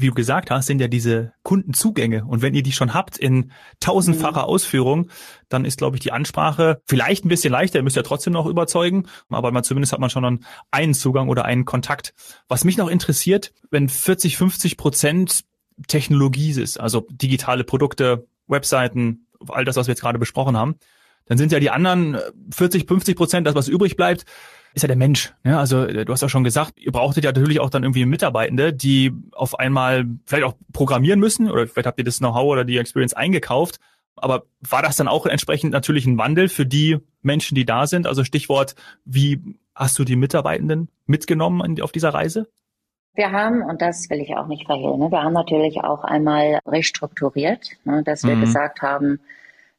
wie 0.00 0.08
du 0.08 0.14
gesagt 0.14 0.50
hast, 0.50 0.66
sind 0.66 0.80
ja 0.80 0.88
diese 0.88 1.32
Kundenzugänge. 1.42 2.24
Und 2.24 2.42
wenn 2.42 2.54
ihr 2.54 2.62
die 2.62 2.72
schon 2.72 2.94
habt 2.94 3.18
in 3.18 3.52
tausendfacher 3.80 4.42
mhm. 4.42 4.48
Ausführung, 4.48 5.10
dann 5.48 5.64
ist, 5.64 5.78
glaube 5.78 5.96
ich, 5.96 6.00
die 6.00 6.12
Ansprache 6.12 6.80
vielleicht 6.86 7.24
ein 7.24 7.28
bisschen 7.28 7.52
leichter. 7.52 7.78
Ihr 7.78 7.82
müsst 7.82 7.96
ja 7.96 8.02
trotzdem 8.02 8.32
noch 8.32 8.46
überzeugen, 8.46 9.06
aber 9.28 9.52
man, 9.52 9.64
zumindest 9.64 9.92
hat 9.92 10.00
man 10.00 10.10
schon 10.10 10.22
dann 10.22 10.44
einen 10.70 10.94
Zugang 10.94 11.28
oder 11.28 11.44
einen 11.44 11.64
Kontakt. 11.64 12.14
Was 12.48 12.64
mich 12.64 12.76
noch 12.76 12.88
interessiert, 12.88 13.52
wenn 13.70 13.88
40, 13.88 14.36
50 14.36 14.76
Prozent 14.76 15.44
Technologie 15.86 16.50
ist, 16.50 16.78
also 16.78 17.06
digitale 17.10 17.64
Produkte, 17.64 18.26
Webseiten, 18.46 19.26
all 19.48 19.64
das, 19.64 19.76
was 19.76 19.86
wir 19.86 19.92
jetzt 19.92 20.02
gerade 20.02 20.18
besprochen 20.18 20.56
haben, 20.56 20.76
dann 21.30 21.38
sind 21.38 21.52
ja 21.52 21.60
die 21.60 21.70
anderen 21.70 22.18
40, 22.52 22.88
50 22.88 23.16
Prozent, 23.16 23.46
das 23.46 23.54
was 23.54 23.68
übrig 23.68 23.94
bleibt, 23.94 24.24
ist 24.74 24.82
ja 24.82 24.88
der 24.88 24.96
Mensch. 24.96 25.32
Ja, 25.44 25.60
also 25.60 25.84
äh, 25.84 26.04
du 26.04 26.12
hast 26.12 26.22
ja 26.22 26.28
schon 26.28 26.42
gesagt, 26.42 26.72
ihr 26.76 26.90
brauchtet 26.90 27.22
ja 27.22 27.30
natürlich 27.30 27.60
auch 27.60 27.70
dann 27.70 27.84
irgendwie 27.84 28.04
Mitarbeitende, 28.04 28.72
die 28.72 29.12
auf 29.30 29.56
einmal 29.56 30.06
vielleicht 30.26 30.42
auch 30.42 30.54
programmieren 30.72 31.20
müssen 31.20 31.48
oder 31.48 31.68
vielleicht 31.68 31.86
habt 31.86 31.98
ihr 31.98 32.04
das 32.04 32.18
Know-how 32.18 32.46
oder 32.46 32.64
die 32.64 32.78
Experience 32.78 33.14
eingekauft. 33.14 33.78
Aber 34.16 34.42
war 34.68 34.82
das 34.82 34.96
dann 34.96 35.06
auch 35.06 35.24
entsprechend 35.24 35.72
natürlich 35.72 36.04
ein 36.04 36.18
Wandel 36.18 36.48
für 36.48 36.66
die 36.66 36.98
Menschen, 37.22 37.54
die 37.54 37.64
da 37.64 37.86
sind? 37.86 38.08
Also 38.08 38.24
Stichwort, 38.24 38.74
wie 39.04 39.40
hast 39.72 39.96
du 40.00 40.04
die 40.04 40.16
Mitarbeitenden 40.16 40.88
mitgenommen 41.06 41.80
auf 41.80 41.92
dieser 41.92 42.12
Reise? 42.12 42.48
Wir 43.14 43.30
haben, 43.30 43.62
und 43.62 43.80
das 43.80 44.10
will 44.10 44.20
ich 44.20 44.34
auch 44.34 44.48
nicht 44.48 44.66
verhehlen, 44.66 44.98
ne, 44.98 45.12
wir 45.12 45.22
haben 45.22 45.32
natürlich 45.32 45.78
auch 45.78 46.02
einmal 46.02 46.58
restrukturiert, 46.66 47.70
ne, 47.84 48.02
dass 48.02 48.24
wir 48.24 48.34
mhm. 48.34 48.40
gesagt 48.40 48.82
haben, 48.82 49.20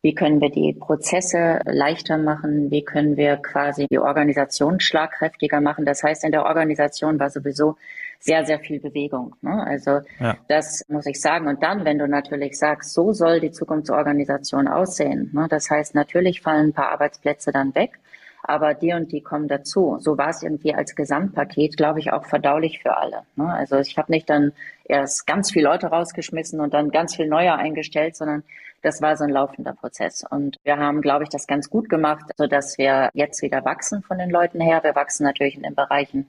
wie 0.04 0.16
können 0.16 0.42
wir 0.42 0.50
die 0.50 0.74
Prozesse 0.74 1.60
leichter 1.66 2.18
machen? 2.18 2.72
Wie 2.72 2.84
können 2.84 3.18
wir 3.18 3.38
quasi 3.38 3.86
die 3.92 4.00
Organisation 4.00 4.80
schlagkräftiger 4.80 5.62
machen? 5.62 5.86
Das 5.86 6.04
heißt, 6.04 6.24
in 6.24 6.32
der 6.32 6.46
Organisation 6.46 7.20
war 7.20 7.30
sowieso 7.30 7.76
sehr, 8.20 8.46
sehr 8.46 8.60
viel 8.60 8.80
Bewegung. 8.80 9.36
Ne? 9.42 9.64
Also 9.64 10.02
ja. 10.20 10.38
das 10.48 10.86
muss 10.88 11.06
ich 11.06 11.22
sagen. 11.22 11.48
Und 11.48 11.62
dann, 11.62 11.86
wenn 11.86 12.00
du 12.00 12.08
natürlich 12.08 12.58
sagst, 12.58 12.94
so 12.94 13.14
soll 13.14 13.40
die 13.40 13.52
Zukunftsorganisation 13.52 14.68
aussehen. 14.68 15.30
Ne? 15.34 15.48
Das 15.50 15.70
heißt, 15.70 15.94
natürlich 15.94 16.42
fallen 16.42 16.70
ein 16.70 16.74
paar 16.74 16.92
Arbeitsplätze 16.92 17.52
dann 17.52 17.76
weg 17.76 18.00
aber 18.44 18.74
die 18.74 18.94
und 18.94 19.12
die 19.12 19.22
kommen 19.22 19.48
dazu. 19.48 19.98
So 20.00 20.18
war 20.18 20.30
es 20.30 20.44
irgendwie 20.44 20.74
als 20.74 20.96
Gesamtpaket, 20.96 21.78
glaube 21.78 22.00
ich, 22.00 22.12
auch 22.12 22.26
verdaulich 22.26 22.80
für 22.82 22.98
alle. 22.98 23.24
Ne? 23.36 23.52
Also 23.54 23.78
ich 23.78 23.98
habe 23.98 24.12
nicht 24.12 24.30
dann 24.30 24.54
erst 24.86 25.28
ganz 25.28 25.52
viele 25.52 25.70
Leute 25.70 25.88
rausgeschmissen 25.88 26.60
und 26.60 26.74
dann 26.74 26.90
ganz 26.90 27.16
viel 27.16 27.28
neue 27.28 27.54
eingestellt, 27.54 28.16
sondern 28.16 28.44
das 28.82 29.02
war 29.02 29.16
so 29.16 29.24
ein 29.24 29.30
laufender 29.30 29.74
Prozess. 29.74 30.26
Und 30.30 30.58
wir 30.64 30.78
haben, 30.78 31.02
glaube 31.02 31.24
ich, 31.24 31.30
das 31.30 31.46
ganz 31.46 31.70
gut 31.70 31.88
gemacht, 31.88 32.26
so 32.36 32.48
dass 32.48 32.78
wir 32.78 33.10
jetzt 33.14 33.42
wieder 33.42 33.64
wachsen 33.64 34.02
von 34.02 34.18
den 34.18 34.30
Leuten 34.30 34.60
her. 34.60 34.84
Wir 34.84 34.96
wachsen 34.96 35.24
natürlich 35.24 35.56
in 35.56 35.64
den 35.64 35.76
Bereichen 35.76 36.28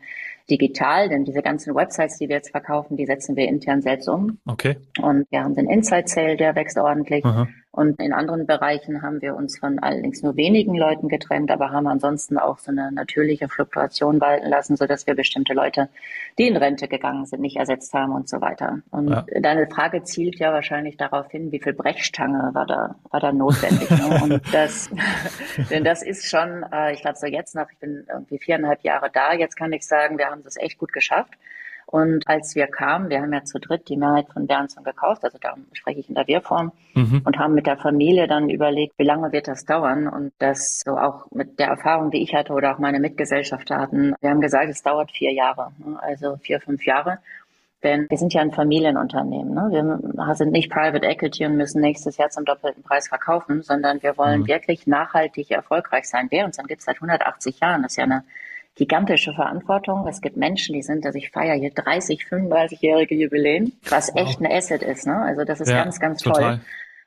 digital, 0.51 1.09
denn 1.09 1.25
diese 1.25 1.41
ganzen 1.41 1.75
Websites, 1.75 2.19
die 2.19 2.29
wir 2.29 2.37
jetzt 2.37 2.51
verkaufen, 2.51 2.97
die 2.97 3.07
setzen 3.07 3.37
wir 3.37 3.49
intern 3.49 3.81
selbst 3.81 4.09
um. 4.09 4.39
Okay. 4.47 4.77
Und 5.01 5.31
wir 5.31 5.43
haben 5.43 5.55
den 5.55 5.71
Inside 5.71 6.09
Sale, 6.09 6.37
der 6.37 6.55
wächst 6.55 6.77
ordentlich. 6.77 7.25
Aha. 7.25 7.49
Und 7.73 7.99
in 8.01 8.13
anderen 8.13 8.47
Bereichen 8.47 9.01
haben 9.01 9.23
wir 9.23 9.35
uns 9.35 9.59
von 9.59 9.79
allerdings 9.79 10.23
nur 10.23 10.37
wenigen 10.37 10.75
Leuten 10.75 11.09
getrennt, 11.09 11.51
aber 11.51 11.71
haben 11.71 11.87
ansonsten 11.87 12.37
auch 12.37 12.59
so 12.59 12.71
eine 12.71 12.93
natürliche 12.93 13.49
Fluktuation 13.49 14.21
walten 14.21 14.47
lassen, 14.51 14.77
so 14.77 14.87
dass 14.87 15.07
wir 15.07 15.15
bestimmte 15.15 15.55
Leute, 15.55 15.89
die 16.39 16.49
in 16.49 16.57
Rente 16.59 16.87
gegangen 16.87 17.25
sind, 17.25 17.41
nicht 17.41 17.57
ersetzt 17.57 17.95
haben 17.95 18.13
und 18.13 18.29
so 18.29 18.43
weiter. 18.43 18.81
Und 18.91 19.09
ja. 19.09 19.25
deine 19.41 19.67
Frage 19.69 20.03
zielt 20.03 20.39
ja 20.39 20.53
wahrscheinlich 20.53 20.99
darauf 20.99 21.31
hin, 21.31 21.51
wie 21.51 21.61
viel 21.61 21.73
Brechstange 21.73 22.51
war 22.53 22.67
da, 22.67 22.97
war 23.11 23.21
da 23.21 23.33
notwendig. 23.33 23.89
ne? 23.89 24.21
Und 24.23 24.43
das, 24.53 24.91
denn 25.71 25.83
das 25.83 26.03
ist 26.03 26.29
schon, 26.29 26.67
äh, 26.71 26.93
ich 26.93 27.01
glaube 27.01 27.17
so 27.17 27.27
jetzt 27.27 27.55
nach, 27.55 27.71
ich 27.73 27.79
bin 27.79 28.05
irgendwie 28.07 28.39
viereinhalb 28.39 28.83
Jahre 28.83 29.09
da, 29.11 29.33
jetzt 29.33 29.57
kann 29.57 29.73
ich 29.73 29.87
sagen, 29.87 30.19
wir 30.19 30.27
haben 30.27 30.43
das 30.43 30.59
echt 30.59 30.77
gut 30.77 30.93
geschafft. 30.93 31.33
Und 31.93 32.27
als 32.27 32.55
wir 32.55 32.69
kamen, 32.69 33.11
wir 33.11 33.21
haben 33.21 33.35
ja 33.35 33.45
zu 33.45 33.61
dritt 33.61 33.91
die 33.91 33.99
Mehrheit 33.99 34.27
von 34.33 34.47
Bernson 34.47 34.83
gekauft, 34.83 35.25
also 35.25 35.37
da 35.39 35.57
spreche 35.75 36.01
ich 36.01 36.09
in 36.09 36.15
der 36.15 36.27
Wir-Form, 36.27 36.73
mhm. 36.95 37.21
und 37.23 37.39
haben 37.39 37.53
mit 37.53 37.67
der 37.67 37.77
Familie 37.77 38.27
dann 38.27 38.49
überlegt, 38.49 38.95
wie 38.97 39.05
lange 39.05 39.31
wird 39.31 39.47
das 39.47 39.67
dauern? 39.67 40.09
Und 40.09 40.33
das 40.39 40.81
so 40.87 40.97
auch 40.97 41.31
mit 41.33 41.59
der 41.59 41.67
Erfahrung, 41.67 42.11
die 42.11 42.23
ich 42.23 42.35
hatte 42.35 42.55
oder 42.55 42.75
auch 42.75 42.79
meine 42.79 42.99
Mitgesellschafter 42.99 43.77
hatten, 43.77 44.15
wir 44.23 44.31
haben 44.31 44.41
gesagt, 44.41 44.71
es 44.71 44.83
dauert 44.83 45.13
vier 45.13 45.35
Jahre, 45.35 45.73
ne? 45.85 45.99
also 46.03 46.39
vier, 46.39 46.61
fünf 46.61 46.87
Jahre. 46.87 47.19
Denn 47.83 48.07
wir 48.09 48.17
sind 48.17 48.33
ja 48.33 48.41
ein 48.41 48.53
Familienunternehmen. 48.53 49.53
Ne? 49.53 49.69
Wir 49.71 50.35
sind 50.35 50.53
nicht 50.53 50.71
Private 50.71 51.07
Equity 51.07 51.45
und 51.45 51.59
müssen 51.59 51.83
nächstes 51.83 52.17
Jahr 52.17 52.31
zum 52.31 52.47
doppelten 52.47 52.83
Preis 52.83 53.09
verkaufen, 53.09 53.61
sondern 53.61 54.03
wir 54.03 54.17
wollen 54.17 54.43
mhm. 54.43 54.47
wirklich 54.47 54.87
nachhaltig 54.87 55.51
erfolgreich 55.51 56.09
sein. 56.09 56.29
Wer 56.31 56.47
uns 56.47 56.57
dann 56.57 56.69
gibt 56.69 56.79
es 56.79 56.87
seit 56.87 56.97
180 56.97 57.61
Jahren. 57.61 57.83
Das 57.83 57.93
ist 57.93 57.97
ja 57.97 58.05
eine 58.05 58.25
gigantische 58.75 59.33
Verantwortung. 59.33 60.07
Es 60.07 60.21
gibt 60.21 60.37
Menschen, 60.37 60.75
die 60.75 60.83
sind, 60.83 61.05
dass 61.05 61.15
ich 61.15 61.31
feiere 61.31 61.55
hier 61.55 61.71
30, 61.71 62.25
35-jährige 62.25 63.15
Jubiläen, 63.15 63.73
was 63.89 64.09
wow. 64.09 64.23
echt 64.23 64.41
ein 64.41 64.47
Asset 64.47 64.83
ist. 64.83 65.07
Ne? 65.07 65.17
Also 65.17 65.45
das 65.45 65.61
ist 65.61 65.69
ja, 65.69 65.83
ganz, 65.83 66.01
ganz 66.01 66.23
total. 66.23 66.43
toll. 66.43 66.61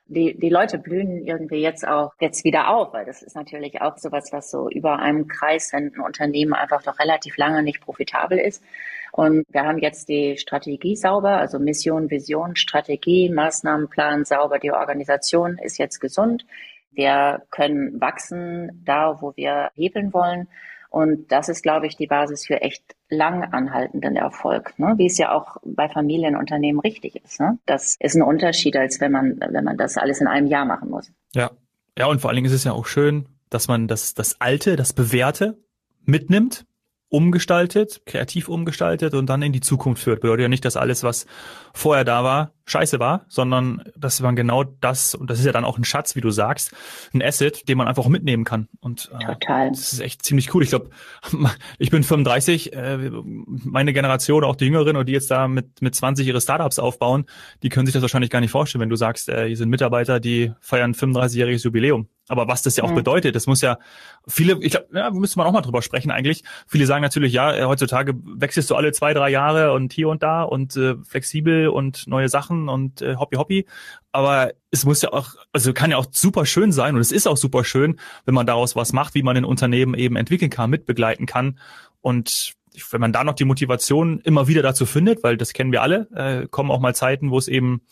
Die, 0.08 0.38
die 0.38 0.50
Leute 0.50 0.78
blühen 0.78 1.26
irgendwie 1.26 1.60
jetzt 1.60 1.86
auch 1.86 2.12
jetzt 2.20 2.44
wieder 2.44 2.68
auf, 2.68 2.92
weil 2.92 3.04
das 3.04 3.22
ist 3.22 3.34
natürlich 3.34 3.80
auch 3.82 3.98
sowas, 3.98 4.32
was 4.32 4.52
so 4.52 4.70
über 4.70 5.00
einem 5.00 5.26
Kreis, 5.26 5.72
wenn 5.72 5.92
ein 5.92 6.00
Unternehmen 6.00 6.52
einfach 6.52 6.82
doch 6.82 7.00
relativ 7.00 7.36
lange 7.36 7.64
nicht 7.64 7.80
profitabel 7.80 8.38
ist. 8.38 8.62
Und 9.10 9.46
wir 9.48 9.64
haben 9.64 9.78
jetzt 9.78 10.08
die 10.08 10.36
Strategie 10.36 10.94
sauber, 10.94 11.38
also 11.38 11.58
Mission, 11.58 12.10
Vision, 12.10 12.54
Strategie, 12.54 13.30
Maßnahmenplan 13.30 14.24
sauber. 14.24 14.60
Die 14.60 14.70
Organisation 14.70 15.58
ist 15.58 15.78
jetzt 15.78 15.98
gesund. 16.00 16.46
Wir 16.92 17.42
können 17.50 18.00
wachsen 18.00 18.82
da, 18.84 19.20
wo 19.20 19.34
wir 19.34 19.70
hebeln 19.74 20.12
wollen. 20.12 20.48
Und 20.90 21.30
das 21.32 21.48
ist, 21.48 21.62
glaube 21.62 21.86
ich, 21.86 21.96
die 21.96 22.06
Basis 22.06 22.46
für 22.46 22.62
echt 22.62 22.96
lang 23.08 23.42
anhaltenden 23.52 24.16
Erfolg, 24.16 24.78
ne? 24.78 24.94
wie 24.96 25.06
es 25.06 25.18
ja 25.18 25.32
auch 25.32 25.56
bei 25.64 25.88
Familienunternehmen 25.88 26.80
richtig 26.80 27.16
ist. 27.16 27.40
Ne? 27.40 27.58
Das 27.66 27.96
ist 28.00 28.14
ein 28.14 28.22
Unterschied, 28.22 28.76
als 28.76 29.00
wenn 29.00 29.12
man, 29.12 29.38
wenn 29.40 29.64
man 29.64 29.76
das 29.76 29.96
alles 29.96 30.20
in 30.20 30.26
einem 30.26 30.46
Jahr 30.46 30.64
machen 30.64 30.90
muss. 30.90 31.10
Ja, 31.34 31.50
ja, 31.98 32.06
und 32.06 32.20
vor 32.20 32.30
allen 32.30 32.36
Dingen 32.36 32.46
ist 32.46 32.52
es 32.52 32.64
ja 32.64 32.72
auch 32.72 32.86
schön, 32.86 33.26
dass 33.50 33.68
man 33.68 33.88
das, 33.88 34.14
das 34.14 34.40
Alte, 34.40 34.76
das 34.76 34.92
Bewährte 34.92 35.58
mitnimmt 36.04 36.66
umgestaltet, 37.08 38.02
kreativ 38.04 38.48
umgestaltet 38.48 39.14
und 39.14 39.26
dann 39.26 39.42
in 39.42 39.52
die 39.52 39.60
Zukunft 39.60 40.02
führt. 40.02 40.20
Bedeutet 40.20 40.42
ja 40.42 40.48
nicht, 40.48 40.64
dass 40.64 40.76
alles, 40.76 41.02
was 41.02 41.26
vorher 41.72 42.04
da 42.04 42.24
war, 42.24 42.52
scheiße 42.66 42.98
war, 42.98 43.24
sondern 43.28 43.84
dass 43.96 44.20
man 44.20 44.34
genau 44.34 44.64
das, 44.64 45.14
und 45.14 45.30
das 45.30 45.38
ist 45.38 45.46
ja 45.46 45.52
dann 45.52 45.64
auch 45.64 45.78
ein 45.78 45.84
Schatz, 45.84 46.16
wie 46.16 46.20
du 46.20 46.30
sagst, 46.30 46.72
ein 47.14 47.22
Asset, 47.22 47.68
den 47.68 47.78
man 47.78 47.86
einfach 47.86 48.04
auch 48.04 48.08
mitnehmen 48.08 48.44
kann. 48.44 48.68
Und 48.80 49.10
äh, 49.14 49.24
Total. 49.24 49.70
das 49.70 49.92
ist 49.92 50.00
echt 50.00 50.24
ziemlich 50.24 50.52
cool. 50.52 50.64
Ich 50.64 50.70
glaube, 50.70 50.90
ich 51.78 51.90
bin 51.90 52.02
35, 52.02 52.72
äh, 52.72 53.10
meine 53.24 53.92
Generation, 53.92 54.44
auch 54.44 54.56
die 54.56 54.66
Jüngeren, 54.66 54.96
und 54.96 55.08
die 55.08 55.12
jetzt 55.12 55.30
da 55.30 55.46
mit, 55.46 55.80
mit 55.80 55.94
20 55.94 56.26
ihre 56.26 56.40
Startups 56.40 56.78
aufbauen, 56.78 57.26
die 57.62 57.68
können 57.68 57.86
sich 57.86 57.94
das 57.94 58.02
wahrscheinlich 58.02 58.30
gar 58.30 58.40
nicht 58.40 58.50
vorstellen, 58.50 58.82
wenn 58.82 58.90
du 58.90 58.96
sagst, 58.96 59.28
äh, 59.28 59.46
hier 59.46 59.56
sind 59.56 59.68
Mitarbeiter, 59.68 60.18
die 60.18 60.52
feiern 60.60 60.92
35-jähriges 60.92 61.64
Jubiläum. 61.64 62.08
Aber 62.28 62.48
was 62.48 62.62
das 62.62 62.76
ja 62.76 62.82
auch 62.82 62.90
mhm. 62.90 62.96
bedeutet, 62.96 63.36
das 63.36 63.46
muss 63.46 63.60
ja 63.60 63.78
viele, 64.26 64.58
ich 64.60 64.72
glaube, 64.72 64.86
ja, 64.92 65.10
müsste 65.10 65.38
man 65.38 65.46
auch 65.46 65.52
mal 65.52 65.60
drüber 65.60 65.80
sprechen 65.80 66.10
eigentlich. 66.10 66.42
Viele 66.66 66.86
sagen 66.86 67.02
natürlich, 67.02 67.32
ja, 67.32 67.54
äh, 67.54 67.64
heutzutage 67.64 68.14
wechselst 68.16 68.68
du 68.70 68.74
alle 68.74 68.90
zwei, 68.92 69.14
drei 69.14 69.30
Jahre 69.30 69.72
und 69.72 69.92
hier 69.92 70.08
und 70.08 70.24
da 70.24 70.42
und 70.42 70.76
äh, 70.76 70.96
flexibel 71.04 71.68
und 71.68 72.08
neue 72.08 72.28
Sachen 72.28 72.55
und 72.68 73.02
äh, 73.02 73.16
Hobby 73.16 73.36
Hobby. 73.36 73.66
Aber 74.12 74.52
es 74.70 74.84
muss 74.84 75.02
ja 75.02 75.12
auch, 75.12 75.34
also 75.52 75.72
kann 75.72 75.90
ja 75.90 75.96
auch 75.96 76.06
super 76.10 76.46
schön 76.46 76.72
sein 76.72 76.94
und 76.94 77.00
es 77.00 77.12
ist 77.12 77.26
auch 77.26 77.36
super 77.36 77.64
schön, 77.64 77.98
wenn 78.24 78.34
man 78.34 78.46
daraus 78.46 78.76
was 78.76 78.92
macht, 78.92 79.14
wie 79.14 79.22
man 79.22 79.36
ein 79.36 79.44
Unternehmen 79.44 79.94
eben 79.94 80.16
entwickeln 80.16 80.50
kann, 80.50 80.70
mitbegleiten 80.70 81.26
kann. 81.26 81.58
Und 82.00 82.54
wenn 82.90 83.00
man 83.00 83.12
da 83.12 83.24
noch 83.24 83.34
die 83.34 83.44
Motivation 83.44 84.20
immer 84.20 84.48
wieder 84.48 84.62
dazu 84.62 84.86
findet, 84.86 85.22
weil 85.22 85.36
das 85.36 85.52
kennen 85.52 85.72
wir 85.72 85.82
alle, 85.82 86.08
äh, 86.14 86.46
kommen 86.48 86.70
auch 86.70 86.80
mal 86.80 86.94
Zeiten, 86.94 87.30
wo 87.30 87.38
es 87.38 87.48
eben 87.48 87.82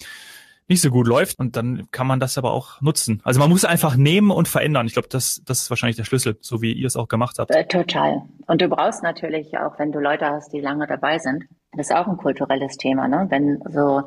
nicht 0.68 0.80
so 0.80 0.90
gut 0.90 1.06
läuft 1.06 1.38
und 1.38 1.56
dann 1.56 1.90
kann 1.90 2.06
man 2.06 2.20
das 2.20 2.38
aber 2.38 2.52
auch 2.52 2.80
nutzen. 2.80 3.20
Also 3.24 3.38
man 3.38 3.50
muss 3.50 3.64
einfach 3.64 3.96
nehmen 3.96 4.30
und 4.30 4.48
verändern. 4.48 4.86
Ich 4.86 4.94
glaube, 4.94 5.08
das, 5.10 5.42
das 5.44 5.62
ist 5.62 5.70
wahrscheinlich 5.70 5.96
der 5.96 6.04
Schlüssel, 6.04 6.38
so 6.40 6.62
wie 6.62 6.72
ihr 6.72 6.86
es 6.86 6.96
auch 6.96 7.08
gemacht 7.08 7.38
habt. 7.38 7.50
Äh, 7.50 7.66
total. 7.66 8.22
Und 8.46 8.62
du 8.62 8.68
brauchst 8.68 9.02
natürlich 9.02 9.58
auch, 9.58 9.78
wenn 9.78 9.92
du 9.92 10.00
Leute 10.00 10.26
hast, 10.26 10.52
die 10.52 10.60
lange 10.60 10.86
dabei 10.86 11.18
sind, 11.18 11.44
das 11.72 11.90
ist 11.90 11.96
auch 11.96 12.06
ein 12.06 12.16
kulturelles 12.16 12.76
Thema, 12.76 13.08
ne? 13.08 13.26
Wenn 13.28 13.60
so 13.68 14.02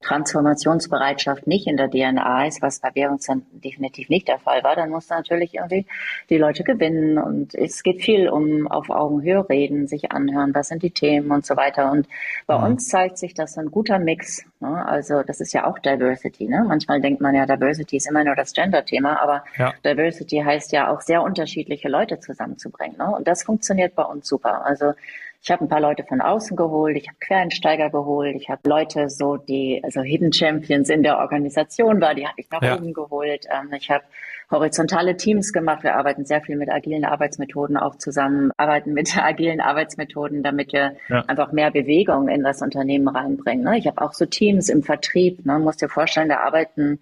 Transformationsbereitschaft 0.00 1.46
nicht 1.48 1.66
in 1.66 1.76
der 1.76 1.90
DNA 1.90 2.46
ist, 2.46 2.62
was 2.62 2.78
bei 2.78 2.90
Währungszentren 2.94 3.60
definitiv 3.60 4.08
nicht 4.08 4.28
der 4.28 4.38
Fall 4.38 4.62
war, 4.62 4.76
dann 4.76 4.90
muss 4.90 5.08
natürlich 5.08 5.54
irgendwie 5.54 5.86
die 6.30 6.38
Leute 6.38 6.62
gewinnen 6.62 7.18
und 7.18 7.54
es 7.54 7.82
geht 7.82 8.02
viel 8.02 8.28
um 8.28 8.68
auf 8.68 8.90
Augenhöhe 8.90 9.48
reden, 9.48 9.88
sich 9.88 10.12
anhören, 10.12 10.54
was 10.54 10.68
sind 10.68 10.84
die 10.84 10.92
Themen 10.92 11.32
und 11.32 11.44
so 11.44 11.56
weiter. 11.56 11.90
Und 11.90 12.06
bei 12.46 12.56
mhm. 12.56 12.64
uns 12.64 12.88
zeigt 12.88 13.18
sich 13.18 13.34
das 13.34 13.58
ein 13.58 13.72
guter 13.72 13.98
Mix. 13.98 14.44
Ne? 14.60 14.86
Also 14.86 15.22
das 15.24 15.40
ist 15.40 15.52
ja 15.52 15.66
auch 15.66 15.80
Diversity. 15.80 16.46
Ne? 16.46 16.64
Manchmal 16.66 17.00
denkt 17.00 17.20
man 17.20 17.34
ja, 17.34 17.44
Diversity 17.46 17.96
ist 17.96 18.08
immer 18.08 18.22
nur 18.22 18.36
das 18.36 18.52
Gender-Thema, 18.52 19.20
aber 19.20 19.44
ja. 19.56 19.72
Diversity 19.84 20.42
heißt 20.44 20.70
ja 20.70 20.92
auch 20.92 21.00
sehr 21.00 21.22
unterschiedliche 21.22 21.88
Leute 21.88 22.20
zusammenzubringen. 22.20 22.96
Ne? 22.98 23.10
Und 23.10 23.26
das 23.26 23.42
funktioniert 23.42 23.96
bei 23.96 24.04
uns 24.04 24.28
super. 24.28 24.64
Also 24.64 24.92
ich 25.40 25.50
habe 25.50 25.64
ein 25.64 25.68
paar 25.68 25.80
Leute 25.80 26.04
von 26.04 26.20
außen 26.20 26.56
geholt, 26.56 26.96
ich 26.96 27.08
habe 27.08 27.18
Quereinsteiger 27.20 27.90
geholt, 27.90 28.34
ich 28.36 28.48
habe 28.48 28.68
Leute 28.68 29.08
so, 29.08 29.36
die 29.36 29.80
also 29.84 30.02
Hidden 30.02 30.32
Champions 30.32 30.88
in 30.88 31.02
der 31.02 31.18
Organisation 31.18 32.00
war, 32.00 32.14
die 32.14 32.26
habe 32.26 32.34
ich 32.38 32.50
nach 32.50 32.62
ja. 32.62 32.76
oben 32.76 32.92
geholt. 32.92 33.46
Ähm, 33.50 33.72
ich 33.72 33.90
habe 33.90 34.04
horizontale 34.50 35.16
Teams 35.16 35.52
gemacht. 35.52 35.82
Wir 35.82 35.96
arbeiten 35.96 36.24
sehr 36.24 36.40
viel 36.40 36.56
mit 36.56 36.70
agilen 36.70 37.04
Arbeitsmethoden 37.04 37.76
auch 37.76 37.96
zusammen, 37.96 38.50
arbeiten 38.56 38.92
mit 38.92 39.16
agilen 39.22 39.60
Arbeitsmethoden, 39.60 40.42
damit 40.42 40.72
wir 40.72 40.96
ja. 41.08 41.24
einfach 41.26 41.52
mehr 41.52 41.70
Bewegung 41.70 42.28
in 42.28 42.42
das 42.42 42.62
Unternehmen 42.62 43.08
reinbringen. 43.08 43.64
Ne? 43.64 43.78
Ich 43.78 43.86
habe 43.86 44.00
auch 44.02 44.14
so 44.14 44.26
Teams 44.26 44.68
im 44.68 44.82
Vertrieb. 44.82 45.44
Ne? 45.44 45.58
Muss 45.58 45.76
dir 45.76 45.88
vorstellen, 45.88 46.28
da 46.28 46.38
arbeiten 46.38 47.00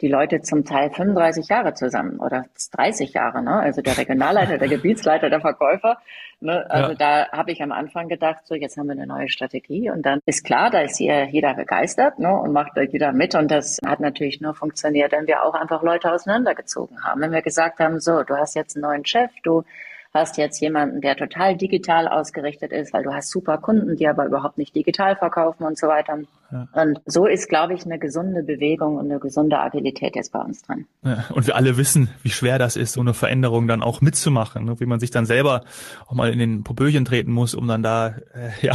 die 0.00 0.08
Leute 0.08 0.42
zum 0.42 0.64
Teil 0.64 0.90
35 0.90 1.48
Jahre 1.48 1.74
zusammen 1.74 2.18
oder 2.18 2.46
30 2.72 3.14
Jahre, 3.14 3.42
ne? 3.42 3.60
Also 3.60 3.80
der 3.80 3.96
Regionalleiter, 3.96 4.58
der 4.58 4.68
Gebietsleiter, 4.76 5.30
der 5.30 5.40
Verkäufer. 5.40 5.98
Ne? 6.40 6.66
Also 6.68 6.90
ja. 6.90 6.94
da 6.94 7.28
habe 7.32 7.50
ich 7.50 7.62
am 7.62 7.72
Anfang 7.72 8.08
gedacht, 8.08 8.46
so 8.46 8.54
jetzt 8.54 8.76
haben 8.76 8.88
wir 8.88 8.92
eine 8.92 9.06
neue 9.06 9.28
Strategie 9.30 9.88
und 9.90 10.04
dann 10.04 10.20
ist 10.26 10.44
klar, 10.44 10.68
da 10.68 10.80
ist 10.80 10.98
hier 10.98 11.24
jeder 11.24 11.54
begeistert 11.54 12.18
ne? 12.18 12.30
und 12.30 12.52
macht 12.52 12.72
da 12.74 12.82
jeder 12.82 13.12
mit 13.12 13.34
und 13.34 13.50
das 13.50 13.78
hat 13.86 14.00
natürlich 14.00 14.42
nur 14.42 14.52
funktioniert, 14.52 15.12
wenn 15.12 15.26
wir 15.26 15.42
auch 15.44 15.54
einfach 15.54 15.82
Leute 15.82 16.12
auseinandergezogen 16.12 17.02
haben. 17.02 17.22
Wenn 17.22 17.32
wir 17.32 17.40
gesagt 17.40 17.78
haben, 17.80 18.00
so, 18.00 18.22
du 18.22 18.36
hast 18.36 18.54
jetzt 18.54 18.76
einen 18.76 18.82
neuen 18.82 19.06
Chef, 19.06 19.30
du 19.44 19.64
hast 20.12 20.36
jetzt 20.36 20.60
jemanden, 20.60 21.00
der 21.00 21.16
total 21.16 21.56
digital 21.56 22.08
ausgerichtet 22.08 22.72
ist, 22.72 22.92
weil 22.92 23.02
du 23.02 23.14
hast 23.14 23.30
super 23.30 23.58
Kunden, 23.58 23.96
die 23.96 24.08
aber 24.08 24.26
überhaupt 24.26 24.58
nicht 24.58 24.74
digital 24.74 25.16
verkaufen 25.16 25.64
und 25.64 25.78
so 25.78 25.86
weiter. 25.88 26.18
Ja. 26.52 26.68
Und 26.82 27.00
so 27.06 27.26
ist, 27.26 27.48
glaube 27.48 27.74
ich, 27.74 27.84
eine 27.84 27.98
gesunde 27.98 28.42
Bewegung 28.42 28.96
und 28.96 29.10
eine 29.10 29.18
gesunde 29.18 29.58
Agilität 29.58 30.16
jetzt 30.16 30.32
bei 30.32 30.40
uns 30.40 30.62
drin. 30.62 30.86
Ja, 31.04 31.24
und 31.32 31.46
wir 31.46 31.56
alle 31.56 31.76
wissen, 31.76 32.08
wie 32.22 32.30
schwer 32.30 32.58
das 32.58 32.76
ist, 32.76 32.92
so 32.92 33.00
eine 33.00 33.14
Veränderung 33.14 33.66
dann 33.66 33.82
auch 33.82 34.00
mitzumachen, 34.00 34.64
ne? 34.64 34.80
wie 34.80 34.86
man 34.86 35.00
sich 35.00 35.10
dann 35.10 35.26
selber 35.26 35.64
auch 36.06 36.12
mal 36.12 36.32
in 36.32 36.38
den 36.38 36.64
Popöchen 36.64 37.04
treten 37.04 37.32
muss, 37.32 37.54
um 37.54 37.66
dann 37.66 37.82
da 37.82 38.16
äh, 38.34 38.50
ja 38.62 38.74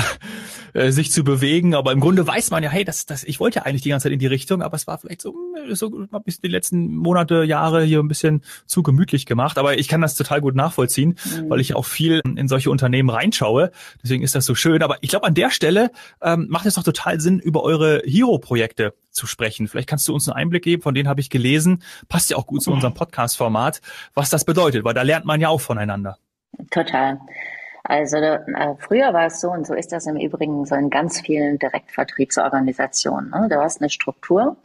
äh, 0.74 0.92
sich 0.92 1.12
zu 1.12 1.24
bewegen. 1.24 1.76
Aber 1.76 1.92
im 1.92 2.00
Grunde 2.00 2.26
weiß 2.26 2.52
man 2.52 2.64
ja, 2.64 2.70
hey, 2.70 2.84
das, 2.84 3.06
das, 3.06 3.24
ich 3.24 3.40
wollte 3.40 3.60
ja 3.60 3.66
eigentlich 3.66 3.82
die 3.82 3.90
ganze 3.90 4.06
Zeit 4.06 4.14
in 4.14 4.20
die 4.20 4.28
Richtung, 4.28 4.62
aber 4.62 4.76
es 4.76 4.88
war 4.88 4.98
vielleicht 4.98 5.22
so, 5.22 5.36
so 5.72 5.90
bis 6.26 6.42
die 6.42 6.48
letzten 6.48 6.96
Monate, 6.96 7.44
Jahre 7.44 7.84
hier 7.84 8.00
ein 8.00 8.08
bisschen 8.08 8.42
zu 8.66 8.84
gemütlich 8.84 9.26
gemacht. 9.26 9.58
Aber 9.58 9.78
ich 9.78 9.88
kann 9.88 10.02
das 10.02 10.16
total 10.16 10.42
gut 10.42 10.56
nachvollziehen. 10.56 11.16
mhm. 11.26 11.50
weil 11.50 11.60
ich 11.60 11.76
auch 11.76 11.86
viel 11.86 12.22
in 12.24 12.48
solche 12.48 12.70
Unternehmen 12.70 13.10
reinschaue. 13.10 13.72
Deswegen 14.04 14.24
ist 14.24 14.36
das 14.36 14.46
so 14.46 14.56
schön. 14.56 14.84
Aber 14.84 14.98
ich 15.02 15.10
glaube, 15.10 15.28
an 15.28 15.34
der 15.34 15.50
Stelle 15.52 15.92
ähm, 16.22 16.48
macht 16.50 16.66
es 16.66 16.76
doch 16.76 16.84
total 16.84 17.20
Sinn, 17.20 17.40
über 17.40 17.61
eure 17.62 18.02
Hero-Projekte 18.06 18.94
zu 19.10 19.28
sprechen. 19.28 19.68
Vielleicht 19.68 19.90
kannst 19.90 20.08
du 20.08 20.14
uns 20.14 20.28
einen 20.28 20.38
Einblick 20.38 20.64
geben, 20.64 20.82
von 20.82 20.94
denen 20.94 21.10
habe 21.10 21.22
ich 21.22 21.30
gelesen. 21.30 21.84
Passt 22.10 22.30
ja 22.30 22.38
auch 22.38 22.48
gut 22.48 22.64
zu 22.64 22.72
unserem 22.72 22.94
Podcast-Format, 22.94 23.82
was 24.14 24.30
das 24.30 24.46
bedeutet, 24.46 24.84
weil 24.84 24.94
da 24.94 25.02
lernt 25.02 25.26
man 25.26 25.42
ja 25.42 25.50
auch 25.50 25.62
voneinander. 25.62 26.18
Total. 26.70 27.20
Also 27.84 28.18
äh, 28.18 28.40
früher 28.80 29.14
war 29.14 29.26
es 29.26 29.42
so, 29.42 29.52
und 29.52 29.66
so 29.66 29.74
ist 29.74 29.92
das 29.92 30.06
im 30.06 30.16
Übrigen 30.16 30.66
so 30.66 30.76
in 30.76 30.90
ganz 30.90 31.22
vielen 31.22 31.58
Direktvertriebsorganisationen. 31.60 33.32
Ne? 33.32 33.48
Du 33.50 33.58
hast 33.60 33.82
eine 33.82 33.90
Struktur 33.90 34.58